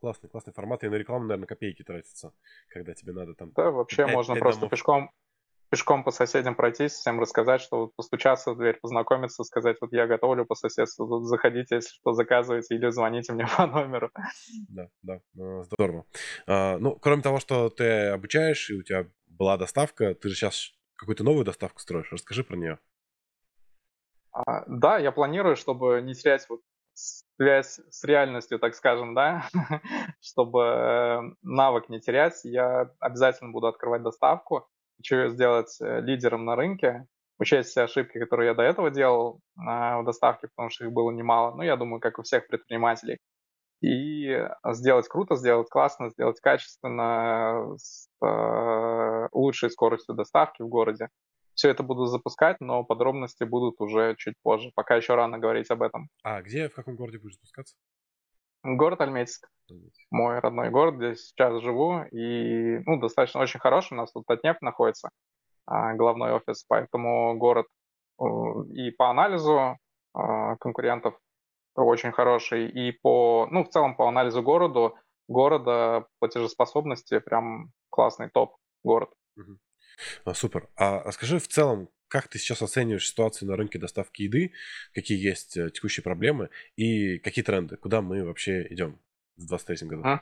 Классный, 0.00 0.28
классный 0.28 0.52
формат. 0.52 0.84
И 0.84 0.88
на 0.88 0.96
рекламу, 0.96 1.24
наверное, 1.24 1.46
копейки 1.46 1.82
тратятся, 1.82 2.32
когда 2.68 2.94
тебе 2.94 3.12
надо 3.12 3.34
там... 3.34 3.52
Да, 3.52 3.70
вообще 3.70 4.04
5, 4.04 4.14
можно 4.14 4.34
5 4.34 4.40
просто 4.40 4.60
домов. 4.60 4.70
пешком 4.70 5.10
пешком 5.76 6.04
по 6.04 6.10
соседям 6.10 6.54
пройтись, 6.54 6.92
всем 6.92 7.20
рассказать, 7.20 7.60
что 7.60 7.80
вот 7.80 7.96
постучаться 7.96 8.52
в 8.52 8.56
дверь, 8.56 8.78
познакомиться, 8.80 9.44
сказать, 9.44 9.76
вот 9.82 9.92
я 9.92 10.06
готовлю 10.06 10.46
по 10.46 10.54
соседству, 10.54 11.06
тут 11.06 11.26
заходите, 11.26 11.74
если 11.74 11.90
что, 11.90 12.14
заказывайте 12.14 12.74
или 12.74 12.88
звоните 12.88 13.34
мне 13.34 13.46
по 13.56 13.66
номеру. 13.66 14.10
Да, 14.70 14.88
да, 15.02 15.20
ну, 15.34 15.62
здорово. 15.64 16.06
А, 16.46 16.78
ну, 16.78 16.96
кроме 16.96 17.20
того, 17.20 17.40
что 17.40 17.68
ты 17.68 18.06
обучаешь, 18.06 18.70
и 18.70 18.74
у 18.74 18.82
тебя 18.82 19.06
была 19.26 19.58
доставка, 19.58 20.14
ты 20.14 20.30
же 20.30 20.34
сейчас 20.34 20.72
какую-то 20.96 21.24
новую 21.24 21.44
доставку 21.44 21.78
строишь, 21.78 22.10
расскажи 22.10 22.42
про 22.42 22.56
нее. 22.56 22.78
А, 24.32 24.64
да, 24.66 24.96
я 24.96 25.12
планирую, 25.12 25.56
чтобы 25.56 26.00
не 26.00 26.14
терять 26.14 26.46
вот 26.48 26.62
связь 26.94 27.80
с 27.90 28.02
реальностью, 28.04 28.58
так 28.58 28.74
скажем, 28.74 29.14
да, 29.14 29.46
чтобы 30.22 30.62
э, 30.62 31.20
навык 31.42 31.90
не 31.90 32.00
терять, 32.00 32.40
я 32.44 32.90
обязательно 32.98 33.52
буду 33.52 33.66
открывать 33.66 34.02
доставку 34.02 34.66
хочу 34.96 35.28
сделать 35.28 35.76
э, 35.80 36.00
лидером 36.00 36.44
на 36.44 36.56
рынке, 36.56 37.06
учесть 37.38 37.70
все 37.70 37.82
ошибки, 37.82 38.18
которые 38.18 38.48
я 38.48 38.54
до 38.54 38.62
этого 38.62 38.90
делал 38.90 39.40
в 39.56 40.02
доставке, 40.04 40.48
потому 40.48 40.70
что 40.70 40.84
их 40.84 40.92
было 40.92 41.10
немало, 41.10 41.54
ну, 41.54 41.62
я 41.62 41.76
думаю, 41.76 42.00
как 42.00 42.18
у 42.18 42.22
всех 42.22 42.46
предпринимателей. 42.46 43.18
И 43.82 44.42
сделать 44.72 45.06
круто, 45.06 45.36
сделать 45.36 45.68
классно, 45.68 46.08
сделать 46.10 46.40
качественно, 46.40 47.76
с 47.76 48.08
э, 48.24 49.28
лучшей 49.32 49.70
скоростью 49.70 50.14
доставки 50.14 50.62
в 50.62 50.68
городе. 50.68 51.08
Все 51.54 51.70
это 51.70 51.82
буду 51.82 52.06
запускать, 52.06 52.56
но 52.60 52.84
подробности 52.84 53.44
будут 53.44 53.80
уже 53.80 54.14
чуть 54.18 54.34
позже. 54.42 54.72
Пока 54.74 54.96
еще 54.96 55.14
рано 55.14 55.38
говорить 55.38 55.70
об 55.70 55.82
этом. 55.82 56.08
А 56.22 56.42
где, 56.42 56.68
в 56.68 56.74
каком 56.74 56.96
городе 56.96 57.18
будешь 57.18 57.34
запускаться? 57.34 57.76
Город 58.62 59.00
Альметьевск. 59.00 59.48
Мой 60.10 60.38
родной 60.38 60.70
город, 60.70 60.96
где 60.96 61.16
сейчас 61.16 61.60
живу. 61.62 62.02
И 62.12 62.78
ну, 62.86 62.98
достаточно 62.98 63.40
очень 63.40 63.60
хороший. 63.60 63.94
У 63.94 63.96
нас 63.96 64.12
тут 64.12 64.26
Татнефть 64.26 64.62
находится, 64.62 65.10
а, 65.66 65.94
главной 65.94 66.32
офис. 66.32 66.64
Поэтому 66.68 67.36
город 67.36 67.66
и 68.72 68.90
по 68.92 69.10
анализу 69.10 69.76
а, 70.14 70.56
конкурентов 70.56 71.18
очень 71.74 72.12
хороший, 72.12 72.68
и 72.68 72.92
по, 72.92 73.46
ну, 73.50 73.64
в 73.64 73.68
целом 73.68 73.96
по 73.96 74.08
анализу 74.08 74.42
городу, 74.42 74.96
города, 75.28 76.06
платежеспособности, 76.18 77.18
прям 77.18 77.72
классный 77.90 78.30
топ 78.30 78.56
город. 78.82 79.10
А, 80.24 80.34
супер. 80.34 80.68
А, 80.76 81.00
а 81.00 81.12
скажи 81.12 81.38
в 81.38 81.48
целом, 81.48 81.88
как 82.08 82.28
ты 82.28 82.38
сейчас 82.38 82.62
оцениваешь 82.62 83.08
ситуацию 83.08 83.48
на 83.48 83.56
рынке 83.56 83.78
доставки 83.78 84.22
еды, 84.22 84.52
какие 84.94 85.18
есть 85.18 85.56
э, 85.56 85.70
текущие 85.70 86.02
проблемы 86.02 86.50
и 86.76 87.18
какие 87.18 87.44
тренды, 87.44 87.76
куда 87.76 88.02
мы 88.02 88.24
вообще 88.24 88.66
идем 88.70 89.00
в 89.36 89.46
2023 89.46 89.88
году? 89.88 90.02
А? 90.04 90.20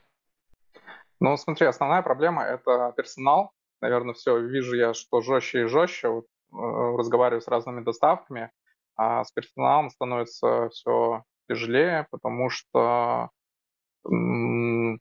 Ну, 1.19 1.37
смотри, 1.37 1.67
основная 1.67 2.01
проблема— 2.01 2.43
это 2.45 2.93
персонал. 2.97 3.51
Наверное, 3.81 4.13
все, 4.13 4.37
вижу 4.39 4.75
я, 4.75 4.93
что 4.93 5.21
жестче 5.21 5.63
и 5.63 5.65
жестче. 5.65 6.09
Вот, 6.09 6.25
э, 6.25 6.97
разговариваю 6.97 7.41
с 7.41 7.47
разными 7.47 7.83
доставками, 7.83 8.51
а 8.95 9.23
с 9.23 9.31
персоналом 9.31 9.89
становится 9.89 10.69
все 10.69 11.23
тяжелее, 11.47 12.07
потому 12.11 12.49
что, 12.49 13.29
ну, 14.03 14.97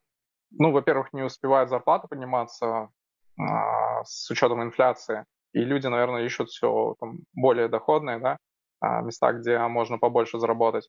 во-первых, 0.50 1.12
не 1.12 1.22
успевает 1.22 1.68
зарплата 1.68 2.06
подниматься 2.08 2.90
а, 3.38 4.04
с 4.04 4.30
учетом 4.30 4.62
инфляции, 4.62 5.24
и 5.54 5.60
люди, 5.60 5.86
наверное, 5.86 6.24
ищут 6.24 6.50
все 6.50 6.94
там, 7.00 7.20
более 7.32 7.68
доходные, 7.68 8.18
да, 8.18 8.38
а, 8.80 9.00
места, 9.02 9.32
где 9.32 9.58
можно 9.68 9.98
побольше 9.98 10.38
заработать. 10.38 10.88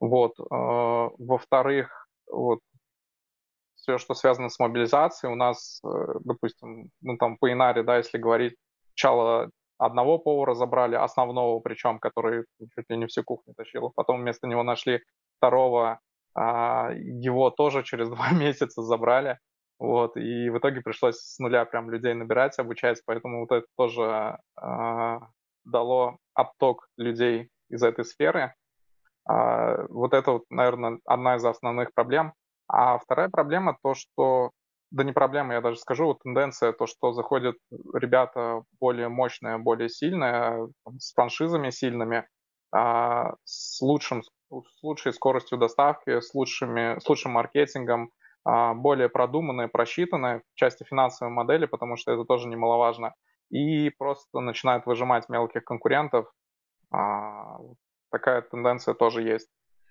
Вот. 0.00 0.38
Э, 0.38 0.44
во-вторых, 1.18 2.08
вот 2.26 2.60
все, 3.76 3.98
что 3.98 4.14
связано 4.14 4.48
с 4.48 4.58
мобилизацией, 4.58 5.32
у 5.32 5.36
нас, 5.36 5.80
э, 5.84 5.88
допустим, 6.24 6.90
ну 7.02 7.16
там 7.16 7.38
по 7.38 7.52
Инаре, 7.52 7.82
да, 7.82 7.98
если 7.98 8.18
говорить, 8.18 8.56
сначала 8.88 9.50
одного 9.78 10.18
повара 10.18 10.54
забрали, 10.54 10.96
основного 10.96 11.60
причем, 11.60 11.98
который 11.98 12.44
чуть 12.74 12.90
ли 12.90 12.96
не 12.96 13.06
всю 13.06 13.22
кухню 13.24 13.54
тащил, 13.56 13.92
потом 13.94 14.20
вместо 14.20 14.46
него 14.46 14.62
нашли 14.62 15.00
второго, 15.36 16.00
а, 16.34 16.90
его 16.92 17.50
тоже 17.50 17.82
через 17.82 18.08
два 18.10 18.32
месяца 18.32 18.82
забрали, 18.82 19.38
вот, 19.80 20.18
и 20.18 20.50
в 20.50 20.58
итоге 20.58 20.82
пришлось 20.82 21.16
с 21.16 21.38
нуля 21.38 21.64
прям 21.64 21.90
людей 21.90 22.12
набирать, 22.12 22.58
обучать, 22.58 23.00
поэтому 23.06 23.40
вот 23.40 23.50
это 23.50 23.66
тоже 23.78 24.38
а, 24.54 25.20
дало 25.64 26.18
отток 26.34 26.86
людей 26.98 27.48
из 27.70 27.82
этой 27.82 28.04
сферы. 28.04 28.54
А, 29.26 29.86
вот 29.88 30.12
это, 30.12 30.32
вот, 30.32 30.44
наверное, 30.50 30.98
одна 31.06 31.36
из 31.36 31.44
основных 31.46 31.94
проблем. 31.94 32.34
А 32.68 32.98
вторая 32.98 33.30
проблема 33.30 33.78
то, 33.82 33.94
что 33.94 34.50
да 34.90 35.02
не 35.02 35.12
проблема, 35.12 35.54
я 35.54 35.62
даже 35.62 35.78
скажу, 35.78 36.04
вот 36.06 36.18
тенденция, 36.22 36.72
то, 36.72 36.86
что 36.86 37.12
заходят 37.12 37.56
ребята 37.94 38.64
более 38.80 39.08
мощные, 39.08 39.56
более 39.56 39.88
сильные, 39.88 40.68
с 40.98 41.14
франшизами 41.14 41.70
сильными, 41.70 42.28
а, 42.70 43.32
с, 43.44 43.80
лучшим, 43.80 44.24
с 44.24 44.82
лучшей 44.82 45.14
скоростью 45.14 45.56
доставки, 45.56 46.20
с, 46.20 46.34
лучшими, 46.34 47.00
с 47.00 47.08
лучшим 47.08 47.32
маркетингом, 47.32 48.10
более 48.44 49.08
продуманные, 49.08 49.68
просчитанные 49.68 50.42
в 50.52 50.54
части 50.54 50.84
финансовой 50.84 51.32
модели, 51.32 51.66
потому 51.66 51.96
что 51.96 52.12
это 52.12 52.24
тоже 52.24 52.48
немаловажно, 52.48 53.14
и 53.50 53.90
просто 53.90 54.40
начинают 54.40 54.86
выжимать 54.86 55.28
мелких 55.28 55.64
конкурентов. 55.64 56.32
А, 56.90 57.58
такая 58.10 58.42
тенденция 58.42 58.94
тоже 58.94 59.22
есть. 59.22 59.48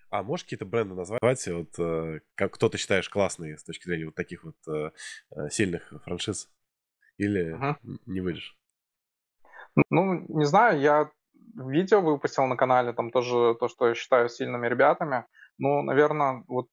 А 0.09 0.23
можешь 0.23 0.43
какие-то 0.45 0.65
бренды 0.65 0.95
назвать, 0.95 1.47
вот, 1.47 1.77
э, 1.77 2.21
как 2.35 2.53
кто 2.53 2.67
ты 2.67 2.79
считаешь 2.79 3.09
классные 3.09 3.57
с 3.57 3.63
точки 3.63 3.85
зрения 3.85 4.05
вот 4.05 4.15
таких 4.15 4.43
вот 4.43 4.55
э, 4.67 4.91
э 5.31 5.49
сильных 5.49 5.93
франшиз? 6.03 6.49
Или 7.17 7.55
uh-huh. 7.55 7.75
не 8.07 8.21
выйдешь? 8.21 8.57
Ну, 9.89 10.25
не 10.27 10.45
знаю, 10.45 10.79
я 10.79 11.11
видео 11.55 12.01
выпустил 12.01 12.47
на 12.47 12.55
канале, 12.55 12.93
там 12.93 13.11
тоже 13.11 13.55
то, 13.59 13.67
что 13.67 13.89
я 13.89 13.93
считаю 13.93 14.29
сильными 14.29 14.67
ребятами. 14.67 15.25
Ну, 15.57 15.83
наверное, 15.83 16.43
вот 16.47 16.69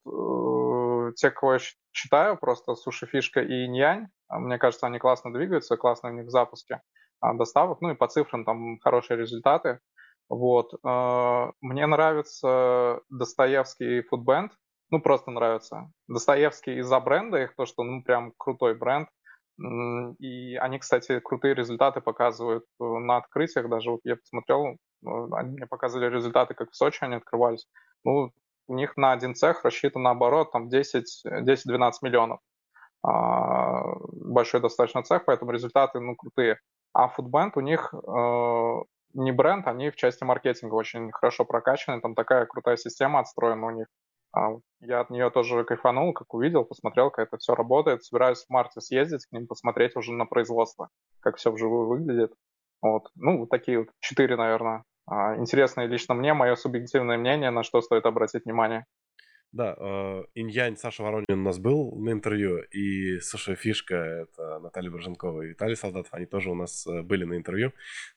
те, 1.13 1.31
кого 1.31 1.55
я 1.55 1.59
считаю, 1.93 2.37
просто 2.37 2.75
Суши 2.75 3.07
Фишка 3.07 3.41
и 3.41 3.69
Ньянь, 3.69 4.09
а, 4.29 4.39
мне 4.39 4.59
кажется, 4.59 4.87
они 4.87 4.99
классно 4.99 5.33
двигаются, 5.33 5.77
классно 5.77 6.11
у 6.11 6.13
них 6.13 6.27
в 6.27 6.31
запуске 6.31 6.83
а, 7.21 7.35
доставок, 7.35 7.81
ну 7.81 7.91
и 7.91 7.95
по 7.95 8.09
цифрам 8.09 8.45
там 8.45 8.79
хорошие 8.81 9.17
результаты. 9.17 9.81
Вот. 10.29 10.75
Э, 10.85 11.53
мне 11.61 11.87
нравится 11.87 13.01
Достоевский 13.11 14.03
фудбенд, 14.03 14.53
ну 14.91 15.01
просто 15.01 15.31
нравится. 15.31 15.91
Достоевский 16.09 16.79
из-за 16.79 17.01
бренда 17.01 17.43
их, 17.43 17.55
то, 17.55 17.67
что 17.67 17.85
ну 17.85 18.03
прям 18.03 18.33
крутой 18.37 18.75
бренд. 18.75 19.09
И 20.19 20.57
они, 20.57 20.79
кстати, 20.79 21.19
крутые 21.21 21.55
результаты 21.55 22.03
показывают 22.03 22.65
э, 22.79 22.85
на 22.85 23.17
открытиях. 23.17 23.71
Даже 23.71 23.91
вот 23.91 24.01
я 24.05 24.17
посмотрел, 24.17 24.67
э, 24.67 24.77
они 25.33 25.53
мне 25.57 25.67
показывали 25.67 26.15
результаты, 26.15 26.55
как 26.55 26.71
в 26.71 26.77
Сочи 26.77 26.99
они 27.03 27.15
открывались. 27.15 27.67
Ну, 28.05 28.33
у 28.67 28.75
них 28.75 28.97
на 28.97 29.13
один 29.13 29.35
цех 29.35 29.65
рассчитан 29.65 30.03
наоборот 30.03 30.53
там 30.53 30.69
10-12 30.69 31.15
миллионов. 32.03 32.41
А, 33.03 33.83
большой 34.13 34.61
достаточно 34.61 35.03
цех, 35.03 35.25
поэтому 35.25 35.53
результаты 35.53 36.01
ну, 36.01 36.17
крутые. 36.17 36.59
А 36.93 37.09
фудбенд 37.09 37.57
у 37.57 37.61
них 37.61 37.93
не 39.17 39.33
бренд, 39.33 39.67
они 39.67 39.91
в 39.91 39.97
части 39.97 40.25
маркетинга 40.25 40.75
очень 40.75 41.11
хорошо 41.11 41.45
прокачаны, 41.45 42.01
там 42.01 42.15
такая 42.15 42.47
крутая 42.47 42.77
система 42.77 43.21
отстроена 43.21 43.67
у 43.67 43.71
них. 43.71 43.87
А 44.37 44.51
я 44.81 45.01
от 45.01 45.09
нее 45.09 45.31
тоже 45.31 45.65
кайфанул, 45.65 46.13
как 46.13 46.35
увидел, 46.35 46.65
посмотрел, 46.65 47.11
как 47.11 47.29
это 47.29 47.39
все 47.39 47.55
работает. 47.55 48.05
Собираюсь 48.05 48.45
в 48.45 48.51
марте 48.51 48.83
съездить 48.83 49.25
к 49.25 49.33
ним, 49.33 49.47
посмотреть 49.47 49.97
уже 49.97 50.13
на 50.13 50.27
производство, 50.27 50.91
как 51.21 51.37
все 51.37 51.51
вживую 51.51 51.89
выглядит. 51.89 52.35
Вот. 52.83 53.09
Ну, 53.15 53.39
вот 53.39 53.49
такие 53.49 53.79
вот 53.79 53.89
четыре, 54.01 54.37
наверное. 54.37 54.85
А, 55.07 55.37
интересные 55.37 55.87
лично 55.87 56.15
мне, 56.15 56.35
мое 56.35 56.57
субъективное 56.57 57.17
мнение, 57.17 57.51
на 57.51 57.63
что 57.63 57.81
стоит 57.81 58.07
обратить 58.07 58.45
внимание. 58.45 58.87
Да, 59.53 59.75
э, 59.79 60.25
Иньянь 60.35 60.77
Саша 60.77 61.03
Воронин 61.03 61.25
у 61.31 61.37
нас 61.37 61.59
был 61.59 61.97
на 61.97 62.11
интервью, 62.11 62.59
и 62.73 63.21
Саша 63.21 63.55
Фишка, 63.55 63.95
это 63.95 64.59
Наталья 64.59 64.91
Борженкова 64.91 65.43
и 65.43 65.49
Виталий 65.49 65.77
Солдатов, 65.77 66.13
они 66.13 66.27
тоже 66.27 66.51
у 66.51 66.55
нас 66.55 66.87
э, 66.87 67.03
были 67.03 67.25
на 67.25 67.37
интервью. 67.37 67.73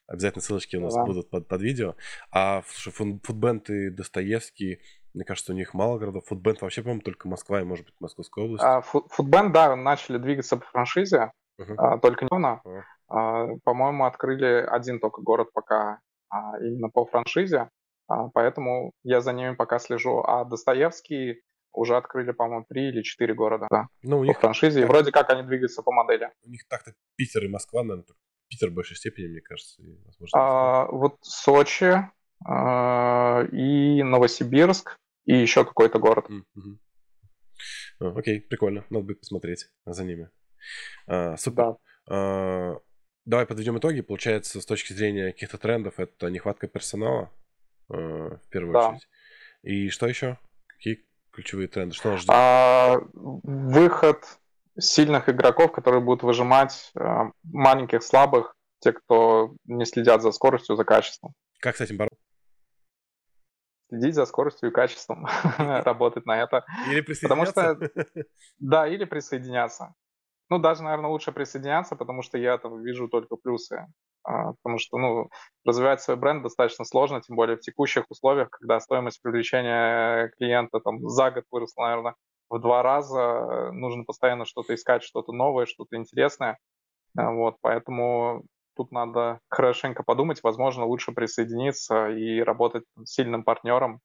Обязательно 0.08 0.41
ссылочки 0.41 0.75
у 0.75 0.82
нас 0.82 0.95
да. 0.95 1.06
будут 1.06 1.30
под, 1.30 1.47
под 1.47 1.62
видео. 1.62 1.95
А 2.32 2.63
слушай, 2.67 2.91
Фудбенд 3.23 3.69
и 3.69 3.89
Достоевский, 3.89 4.82
мне 5.13 5.23
кажется, 5.23 5.54
у 5.54 5.56
них 5.56 5.73
мало 5.73 5.97
городов. 5.97 6.25
Фудбенд 6.25 6.62
вообще, 6.62 6.82
по-моему, 6.82 7.02
только 7.02 7.28
Москва 7.28 7.62
и, 7.62 7.63
может 7.63 7.86
быть, 7.86 7.95
Московская 7.99 8.43
область. 8.43 8.63
А, 8.63 8.82
Фудбенд, 8.82 9.54
да, 9.54 9.75
начали 9.75 10.17
двигаться 10.17 10.58
по 10.58 10.65
франшизе, 10.65 11.32
uh-huh. 11.62 11.75
а, 11.78 11.97
только 11.99 12.25
недавно. 12.25 12.62
Uh-huh. 12.65 12.82
А, 13.08 13.47
по-моему, 13.63 14.06
открыли 14.06 14.67
один 14.67 14.99
только 14.99 15.21
город 15.21 15.49
пока 15.54 15.99
а, 16.30 16.58
именно 16.60 16.89
по 16.89 17.06
франшизе. 17.06 17.70
А, 18.08 18.30
поэтому 18.30 18.92
я 19.04 19.22
за 19.22 19.34
ними 19.34 19.56
пока 19.56 19.80
слежу. 19.80 20.22
А 20.26 20.46
Достоевский 20.46 21.42
уже 21.72 21.96
открыли, 21.96 22.32
по-моему, 22.32 22.65
три 22.68 22.89
или 22.89 23.04
четыре 23.04 23.34
города 23.34 23.68
да, 23.70 23.88
ну, 24.02 24.20
у 24.20 24.24
них 24.24 24.36
по 24.36 24.42
франшизе. 24.42 24.82
И 24.82 24.86
вроде 24.86 25.12
как 25.12 25.30
они 25.30 25.44
двигаются 25.44 25.84
по 25.84 25.92
модели. 25.92 26.32
У 26.44 26.50
них 26.50 26.68
так-то 26.68 26.94
Питер 27.15 27.46
и 27.46 27.48
Москва, 27.48 27.84
наверное, 27.84 28.06
Питер 28.50 28.70
в 28.70 28.74
большей 28.74 28.98
степени, 28.98 29.28
мне 29.28 29.42
кажется. 29.42 29.82
И, 29.82 29.96
возможно, 30.06 30.39
а, 30.39 30.88
вот 30.92 31.18
Сочи 31.22 32.10
а, 32.46 33.44
и 33.52 34.02
Новосибирск 34.02 34.98
и 35.26 35.36
еще 35.36 35.63
какой-то 35.63 36.00
город. 36.00 36.26
Mm-hmm. 36.30 38.18
окей, 38.18 38.42
прикольно. 38.42 38.86
Надо 38.89 39.06
будет 39.06 39.20
посмотреть 39.20 39.70
за 39.86 40.04
ними. 40.04 40.30
А, 41.08 41.38
супер. 41.38 41.63
Да. 41.63 41.78
А, 42.10 42.80
давай 43.30 43.46
подведем 43.46 43.78
итоги. 43.78 44.02
Получается, 44.02 44.60
с 44.62 44.65
точки 44.65 44.94
зрения 44.94 45.32
каких-то 45.32 45.58
трендов, 45.58 46.00
это 46.00 46.30
нехватка 46.30 46.68
персонала, 46.68 47.32
Э, 47.89 48.38
в 48.44 48.50
первую 48.50 48.74
да. 48.74 48.89
очередь. 48.89 49.08
И 49.63 49.89
что 49.89 50.08
еще? 50.08 50.38
Какие 50.68 51.06
ключевые 51.32 51.68
тренды? 51.68 51.96
Что 51.96 52.12
нас 52.12 52.22
ждет? 52.22 52.30
А, 52.34 52.98
выход 53.13 54.24
сильных 54.78 55.28
игроков, 55.28 55.72
которые 55.72 56.02
будут 56.02 56.24
выжимать 56.24 56.92
а, 56.96 57.32
маленьких, 57.44 58.04
слабых, 58.04 58.56
те, 58.80 58.94
кто 58.94 59.56
не 59.65 59.86
следят 59.86 60.22
за 60.22 60.32
скоростью, 60.32 60.76
за 60.76 60.86
качеством. 60.86 61.34
Как 61.60 61.76
с 61.76 61.82
этим 61.82 61.98
бороться? 61.98 62.18
Следить 63.89 64.15
за 64.15 64.26
скоростью 64.26 64.70
и 64.70 64.72
качеством, 64.74 65.28
работать 65.58 66.26
на 66.26 66.42
это. 66.42 66.63
Или 66.89 67.02
присоединяться? 67.02 67.54
Потому 67.54 67.89
что, 67.92 68.24
да, 68.60 68.88
или 68.88 69.04
присоединяться. 69.04 69.96
Ну, 70.50 70.58
даже, 70.60 70.84
наверное, 70.84 71.10
лучше 71.12 71.32
присоединяться, 71.32 71.96
потому 71.96 72.24
что 72.24 72.38
я 72.38 72.58
там 72.58 72.82
вижу 72.82 73.08
только 73.08 73.36
плюсы. 73.36 73.86
А, 74.24 74.54
потому 74.54 74.80
что 74.80 74.98
ну, 74.98 75.30
развивать 75.64 76.02
свой 76.02 76.18
бренд 76.18 76.44
достаточно 76.44 76.86
сложно, 76.86 77.22
тем 77.22 77.36
более 77.36 77.58
в 77.58 77.62
текущих 77.62 78.06
условиях, 78.10 78.50
когда 78.50 78.80
стоимость 78.80 79.22
привлечения 79.22 80.30
клиента 80.38 80.80
там, 80.80 81.08
за 81.08 81.32
год 81.32 81.44
выросла, 81.52 81.84
наверное, 81.84 82.16
в 82.50 82.60
два 82.60 82.82
раза, 82.82 83.72
нужно 83.74 84.04
постоянно 84.06 84.46
что-то 84.46 84.74
искать, 84.74 85.04
что-то 85.04 85.32
новое, 85.34 85.68
что-то 85.68 85.96
интересное. 85.98 86.58
А, 87.18 87.32
вот, 87.32 87.58
поэтому 87.62 88.44
тут 88.76 88.92
надо 88.92 89.40
хорошенько 89.50 90.04
подумать, 90.04 90.42
возможно, 90.44 90.86
лучше 90.86 91.12
присоединиться 91.12 92.10
и 92.10 92.40
работать 92.40 92.86
с 93.04 93.14
сильным 93.14 93.44
партнером, 93.44 94.00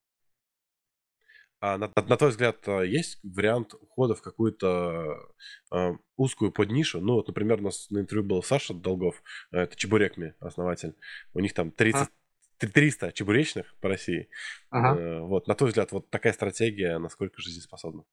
а 1.60 1.78
на, 1.78 1.90
на 1.94 2.16
твой 2.16 2.30
взгляд, 2.30 2.58
а, 2.68 2.82
есть 2.82 3.18
вариант 3.22 3.74
ухода 3.74 4.14
в 4.14 4.22
какую-то 4.22 5.18
э, 5.72 5.92
узкую 6.16 6.52
поднишу? 6.52 7.00
Ну, 7.00 7.14
вот, 7.14 7.28
например, 7.28 7.60
у 7.60 7.64
нас 7.64 7.90
на 7.90 8.00
интервью 8.00 8.28
был 8.28 8.42
Саша 8.42 8.74
Долгов, 8.74 9.22
это 9.50 9.74
Чебурекми, 9.76 10.34
основатель. 10.40 10.94
У 11.32 11.40
них 11.40 11.54
там 11.54 11.70
30, 11.70 12.08
300 12.58 13.12
чебуречных 13.12 13.74
по 13.80 13.88
России. 13.88 14.28
Ага. 14.70 15.00
Э, 15.00 15.20
вот, 15.20 15.46
на 15.48 15.54
твой 15.54 15.70
взгляд, 15.70 15.92
вот 15.92 16.10
такая 16.10 16.32
стратегия, 16.32 16.98
насколько 16.98 17.40
жизнеспособна? 17.40 18.04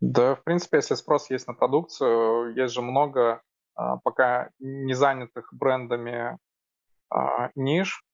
Да, 0.00 0.34
в 0.34 0.44
принципе, 0.44 0.76
если 0.78 0.94
спрос 0.94 1.30
есть 1.30 1.46
на 1.46 1.54
продукцию, 1.54 2.54
есть 2.54 2.74
же 2.74 2.82
много 2.82 3.42
а, 3.74 3.96
пока 3.98 4.50
не 4.58 4.94
занятых 4.94 5.52
брендами 5.52 6.38
а, 7.10 7.50
ниш. 7.54 8.04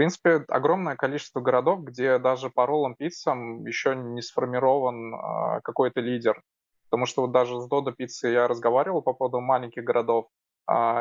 В 0.00 0.02
принципе, 0.02 0.46
огромное 0.48 0.96
количество 0.96 1.40
городов, 1.40 1.84
где 1.84 2.18
даже 2.18 2.48
по 2.48 2.64
роллам 2.64 2.94
пиццам 2.94 3.66
еще 3.66 3.94
не 3.94 4.22
сформирован 4.22 5.14
а, 5.14 5.60
какой-то 5.60 6.00
лидер. 6.00 6.42
Потому 6.84 7.04
что 7.04 7.20
вот 7.20 7.32
даже 7.32 7.60
с 7.60 7.68
Додо 7.68 7.92
пиццей 7.92 8.32
я 8.32 8.48
разговаривал 8.48 9.02
по 9.02 9.12
поводу 9.12 9.40
маленьких 9.40 9.84
городов, 9.84 10.28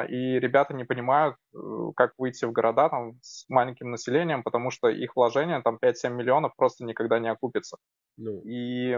и 0.09 0.39
ребята 0.39 0.73
не 0.73 0.83
понимают, 0.83 1.37
э, 1.53 1.57
как 1.95 2.13
выйти 2.17 2.43
в 2.43 2.51
города 2.51 2.89
там, 2.89 3.13
с 3.21 3.47
маленьким 3.49 3.91
населением, 3.91 4.43
потому 4.43 4.69
что 4.69 4.89
их 4.89 5.15
вложение 5.15 5.61
там 5.61 5.77
5-7 5.81 6.09
миллионов 6.09 6.55
просто 6.57 6.83
никогда 6.83 7.19
не 7.19 7.29
окупится. 7.29 7.77
Ну. 8.17 8.41
И 8.43 8.97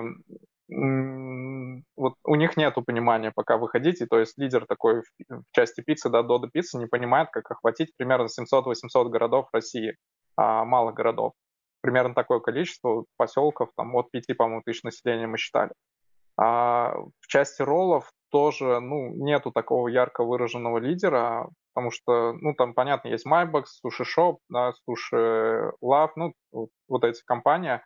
вот 0.72 2.14
у 2.24 2.36
них 2.36 2.56
нет 2.56 2.76
понимания, 2.86 3.32
пока 3.36 3.58
вы 3.58 3.68
хотите, 3.68 4.06
то 4.06 4.20
есть 4.20 4.38
лидер 4.38 4.66
такой 4.66 5.02
в, 5.02 5.44
части 5.52 5.82
пиццы, 5.82 6.10
да, 6.10 6.24
Додо 6.24 6.48
пиццы 6.48 6.78
не 6.78 6.86
понимает, 6.86 7.30
как 7.32 7.52
охватить 7.52 7.92
примерно 7.98 8.28
700-800 8.28 9.10
городов 9.10 9.50
России, 9.52 9.98
а, 10.38 10.64
малых 10.64 10.96
городов. 10.96 11.34
Примерно 11.82 12.14
такое 12.14 12.40
количество 12.40 13.06
поселков, 13.18 13.72
там 13.76 13.96
от 13.96 14.12
5, 14.12 14.38
по-моему, 14.38 14.62
тысяч 14.64 14.84
населения 14.84 15.28
мы 15.28 15.38
считали. 15.38 15.72
А 16.38 16.96
в 17.20 17.28
части 17.28 17.62
роллов 17.62 18.10
тоже, 18.30 18.80
ну, 18.80 19.14
нету 19.16 19.52
такого 19.52 19.90
ярко 19.90 20.24
выраженного 20.24 20.78
лидера, 20.78 21.50
потому 21.74 21.92
что, 21.92 22.34
ну, 22.34 22.54
там, 22.54 22.74
понятно, 22.74 23.10
есть 23.10 23.26
Sushi 23.26 24.06
Shop, 24.18 24.38
да, 24.48 24.72
Sushi 24.88 25.72
Love, 25.84 26.12
ну, 26.16 26.34
вот 26.88 27.04
эти 27.04 27.22
компании, 27.26 27.82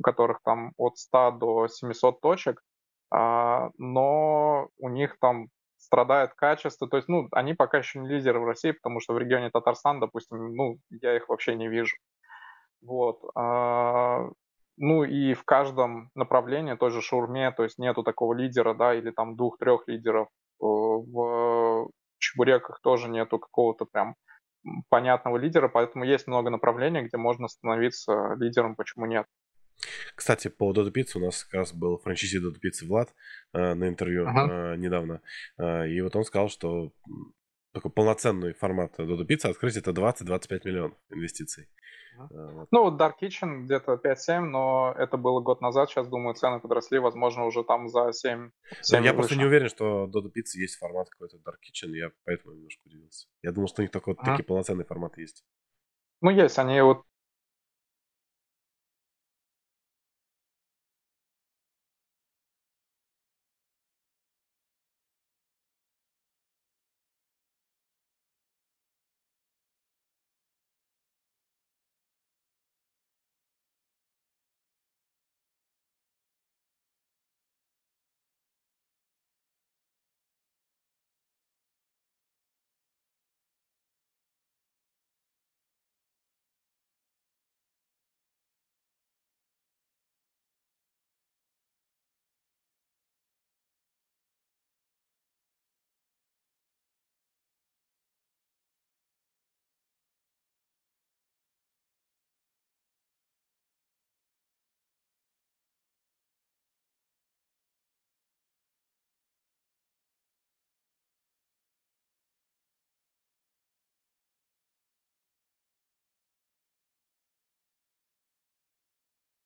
у 0.00 0.02
которых 0.02 0.40
там 0.44 0.72
от 0.78 0.96
100 0.96 1.32
до 1.32 1.68
700 1.68 2.20
точек, 2.20 2.62
а, 3.12 3.70
но 3.78 4.68
у 4.78 4.88
них 4.88 5.18
там 5.20 5.48
страдает 5.76 6.34
качество, 6.34 6.88
то 6.88 6.96
есть, 6.96 7.08
ну, 7.08 7.28
они 7.32 7.54
пока 7.54 7.78
еще 7.78 7.98
не 8.00 8.08
лидеры 8.08 8.40
в 8.40 8.44
России, 8.44 8.72
потому 8.72 9.00
что 9.00 9.14
в 9.14 9.18
регионе 9.18 9.50
Татарстан, 9.50 10.00
допустим, 10.00 10.54
ну, 10.54 10.78
я 10.90 11.16
их 11.16 11.28
вообще 11.28 11.54
не 11.54 11.68
вижу. 11.68 11.96
Вот. 12.82 13.22
А, 13.34 14.28
ну 14.76 15.04
и 15.04 15.34
в 15.34 15.44
каждом 15.44 16.10
направлении, 16.14 16.74
той 16.74 16.90
же 16.90 17.02
шаурме, 17.02 17.50
то 17.50 17.64
есть 17.64 17.78
нету 17.78 18.02
такого 18.02 18.34
лидера, 18.34 18.74
да, 18.74 18.94
или 18.94 19.10
там 19.10 19.36
двух-трех 19.36 19.86
лидеров. 19.86 20.28
Э, 20.62 20.64
в 20.64 21.88
чебуреках 22.18 22.80
тоже 22.82 23.08
нету 23.08 23.38
какого-то 23.38 23.86
прям 23.86 24.14
понятного 24.88 25.36
лидера, 25.38 25.68
поэтому 25.68 26.04
есть 26.04 26.26
много 26.26 26.50
направлений, 26.50 27.02
где 27.02 27.16
можно 27.16 27.48
становиться 27.48 28.34
лидером, 28.38 28.76
почему 28.76 29.06
нет. 29.06 29.26
Кстати, 30.14 30.48
по 30.48 30.72
Додо 30.72 30.90
Пицце 30.90 31.18
у 31.18 31.24
нас 31.24 31.44
как 31.44 31.54
раз 31.54 31.72
был 31.72 31.98
франчайзи 31.98 32.38
Додо 32.38 32.58
Пиццы 32.58 32.86
Влад 32.86 33.12
э, 33.52 33.74
на 33.74 33.88
интервью 33.88 34.26
ага. 34.26 34.72
э, 34.72 34.76
недавно. 34.76 35.20
Э, 35.58 35.88
и 35.88 36.00
вот 36.00 36.16
он 36.16 36.24
сказал, 36.24 36.48
что 36.48 36.92
такой 37.72 37.90
полноценный 37.90 38.52
формат 38.52 38.94
Додо 38.96 39.24
Пиццы 39.24 39.46
открыть 39.46 39.76
это 39.76 39.90
20-25 39.92 40.60
миллионов 40.64 40.98
инвестиций. 41.10 41.68
Э, 42.18 42.66
ну, 42.70 42.96
Dark 42.96 43.14
Kitchen 43.22 43.64
где-то 43.64 43.94
5-7, 43.94 44.40
но 44.40 44.94
это 44.96 45.16
было 45.16 45.40
год 45.40 45.60
назад. 45.60 45.90
Сейчас, 45.90 46.08
думаю, 46.08 46.34
цены 46.34 46.60
подросли, 46.60 46.98
возможно, 46.98 47.44
уже 47.44 47.64
там 47.64 47.88
за 47.88 48.12
7. 48.12 48.50
7 48.82 49.04
я 49.04 49.14
просто 49.14 49.36
не 49.36 49.44
уверен, 49.44 49.68
что 49.68 50.06
Додо 50.06 50.28
Пиццы 50.28 50.58
есть 50.58 50.76
формат 50.76 51.08
какой-то 51.10 51.36
Dark 51.38 51.58
Kitchen, 51.64 51.90
я 51.90 52.10
поэтому 52.24 52.54
немножко 52.54 52.82
удивился. 52.86 53.28
Я 53.42 53.52
думал, 53.52 53.68
что 53.68 53.82
у 53.82 53.84
них 53.84 53.90
только 53.90 54.10
вот 54.10 54.18
ага. 54.18 54.32
такие 54.32 54.44
полноценные 54.44 54.84
форматы 54.84 55.20
есть. 55.22 55.44
Ну, 56.20 56.30
есть, 56.30 56.58
они 56.58 56.80
вот 56.82 57.04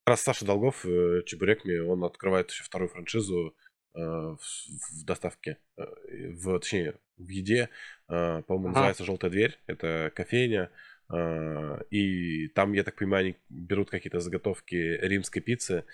раз 0.06 0.22
Саша 0.22 0.44
Долгов, 0.44 0.84
э, 0.84 1.22
Чебурекми, 1.26 1.78
он 1.78 2.04
открывает 2.04 2.50
еще 2.50 2.64
вторую 2.64 2.88
франшизу 2.88 3.54
э, 3.94 3.98
в, 3.98 4.38
в 4.38 5.04
доставке, 5.04 5.58
э, 5.76 5.84
в, 6.32 6.58
точнее, 6.58 6.94
в 7.16 7.28
еде, 7.28 7.70
э, 8.08 8.42
по-моему, 8.46 8.68
ага. 8.68 8.74
называется 8.74 9.04
«Желтая 9.04 9.30
дверь», 9.30 9.58
это 9.66 10.12
кофейня, 10.14 10.70
э, 11.12 11.82
и 11.90 12.48
там, 12.48 12.72
я 12.72 12.84
так 12.84 12.96
понимаю, 12.96 13.24
они 13.24 13.36
берут 13.48 13.90
какие-то 13.90 14.20
заготовки 14.20 14.74
римской 14.74 15.40
пиццы, 15.40 15.84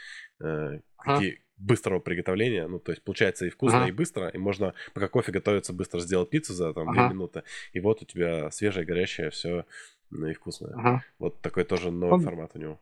э, 0.40 0.80
ага. 0.96 1.20
быстрого 1.56 2.00
приготовления, 2.00 2.66
ну, 2.66 2.80
то 2.80 2.92
есть 2.92 3.02
получается 3.02 3.46
и 3.46 3.50
вкусно, 3.50 3.82
ага. 3.82 3.88
и 3.88 3.92
быстро, 3.92 4.28
и 4.28 4.38
можно, 4.38 4.74
пока 4.92 5.08
кофе 5.08 5.30
готовится, 5.30 5.72
быстро 5.72 6.00
сделать 6.00 6.30
пиццу 6.30 6.54
за 6.54 6.72
там 6.74 6.88
ага. 6.88 7.02
2 7.02 7.08
минуты, 7.10 7.42
и 7.72 7.80
вот 7.80 8.02
у 8.02 8.04
тебя 8.04 8.50
свежее, 8.50 8.84
горячее, 8.84 9.30
все 9.30 9.66
ну, 10.10 10.26
и 10.26 10.34
вкусное. 10.34 10.72
Ага. 10.74 11.04
Вот 11.20 11.40
такой 11.40 11.62
тоже 11.62 11.92
новый 11.92 12.14
Он... 12.14 12.22
формат 12.22 12.50
у 12.54 12.58
него. 12.58 12.80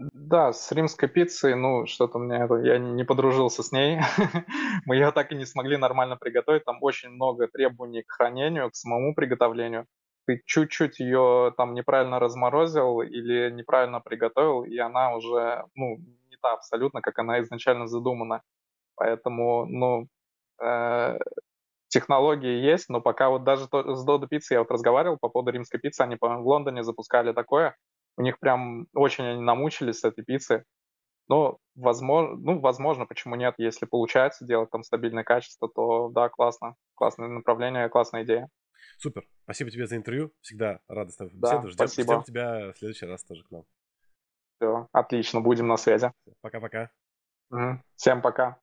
Да, 0.00 0.52
с 0.54 0.72
римской 0.72 1.08
пиццей, 1.10 1.54
ну, 1.54 1.84
что-то 1.86 2.18
мне 2.18 2.36
это, 2.38 2.54
я 2.56 2.78
не 2.78 3.04
подружился 3.04 3.62
с 3.62 3.70
ней. 3.70 3.98
Мы 4.86 4.96
ее 4.96 5.12
так 5.12 5.30
и 5.30 5.34
не 5.34 5.44
смогли 5.44 5.76
нормально 5.76 6.16
приготовить. 6.16 6.64
Там 6.64 6.78
очень 6.80 7.10
много 7.10 7.48
требований 7.48 8.02
к 8.02 8.10
хранению, 8.10 8.70
к 8.70 8.76
самому 8.76 9.14
приготовлению. 9.14 9.86
Ты 10.26 10.40
чуть-чуть 10.46 11.00
ее 11.00 11.52
там 11.58 11.74
неправильно 11.74 12.18
разморозил 12.18 13.02
или 13.02 13.50
неправильно 13.50 14.00
приготовил, 14.00 14.64
и 14.64 14.78
она 14.78 15.14
уже, 15.14 15.64
ну, 15.74 15.98
не 16.30 16.36
та 16.40 16.54
абсолютно, 16.54 17.02
как 17.02 17.18
она 17.18 17.40
изначально 17.42 17.86
задумана. 17.86 18.42
Поэтому, 18.96 19.66
ну, 19.66 20.06
э, 20.62 21.18
технологии 21.88 22.60
есть, 22.60 22.88
но 22.88 23.00
пока 23.02 23.28
вот 23.30 23.44
даже 23.44 23.68
то, 23.68 23.94
с 23.94 24.04
Додо 24.04 24.26
пиццей 24.28 24.54
я 24.54 24.60
вот 24.60 24.70
разговаривал 24.70 25.18
по 25.20 25.28
поводу 25.28 25.50
римской 25.50 25.80
пиццы, 25.80 26.00
они, 26.02 26.16
по-моему, 26.16 26.44
в 26.44 26.48
Лондоне 26.48 26.84
запускали 26.84 27.32
такое, 27.32 27.76
у 28.20 28.22
них 28.22 28.38
прям 28.38 28.86
очень 28.94 29.24
они 29.24 29.40
намучились 29.40 30.00
с 30.00 30.04
этой 30.04 30.22
пиццы. 30.22 30.64
Но, 31.28 31.58
возможно, 31.74 32.36
ну, 32.36 32.58
возможно, 32.58 33.06
почему 33.06 33.34
нет, 33.36 33.54
если 33.58 33.86
получается 33.86 34.44
делать 34.44 34.70
там 34.70 34.82
стабильное 34.82 35.24
качество, 35.24 35.68
то 35.68 36.08
да, 36.08 36.28
классно. 36.28 36.74
Классное 36.94 37.28
направление, 37.28 37.88
классная 37.88 38.24
идея. 38.24 38.48
Супер. 38.98 39.26
Спасибо 39.44 39.70
тебе 39.70 39.86
за 39.86 39.96
интервью. 39.96 40.32
Всегда 40.40 40.80
рады 40.88 41.12
с 41.12 41.16
тобой 41.16 41.32
да, 41.36 41.60
Ждем, 41.60 41.72
спасибо. 41.72 42.14
ждем 42.14 42.22
тебя 42.24 42.72
в 42.72 42.78
следующий 42.78 43.06
раз 43.06 43.24
тоже 43.24 43.44
к 43.44 43.50
нам. 43.50 43.64
Все, 44.56 44.88
отлично, 44.92 45.40
будем 45.40 45.68
на 45.68 45.76
связи. 45.76 46.12
Пока-пока. 46.42 46.90
Угу. 47.50 47.80
Всем 47.96 48.20
пока. 48.20 48.60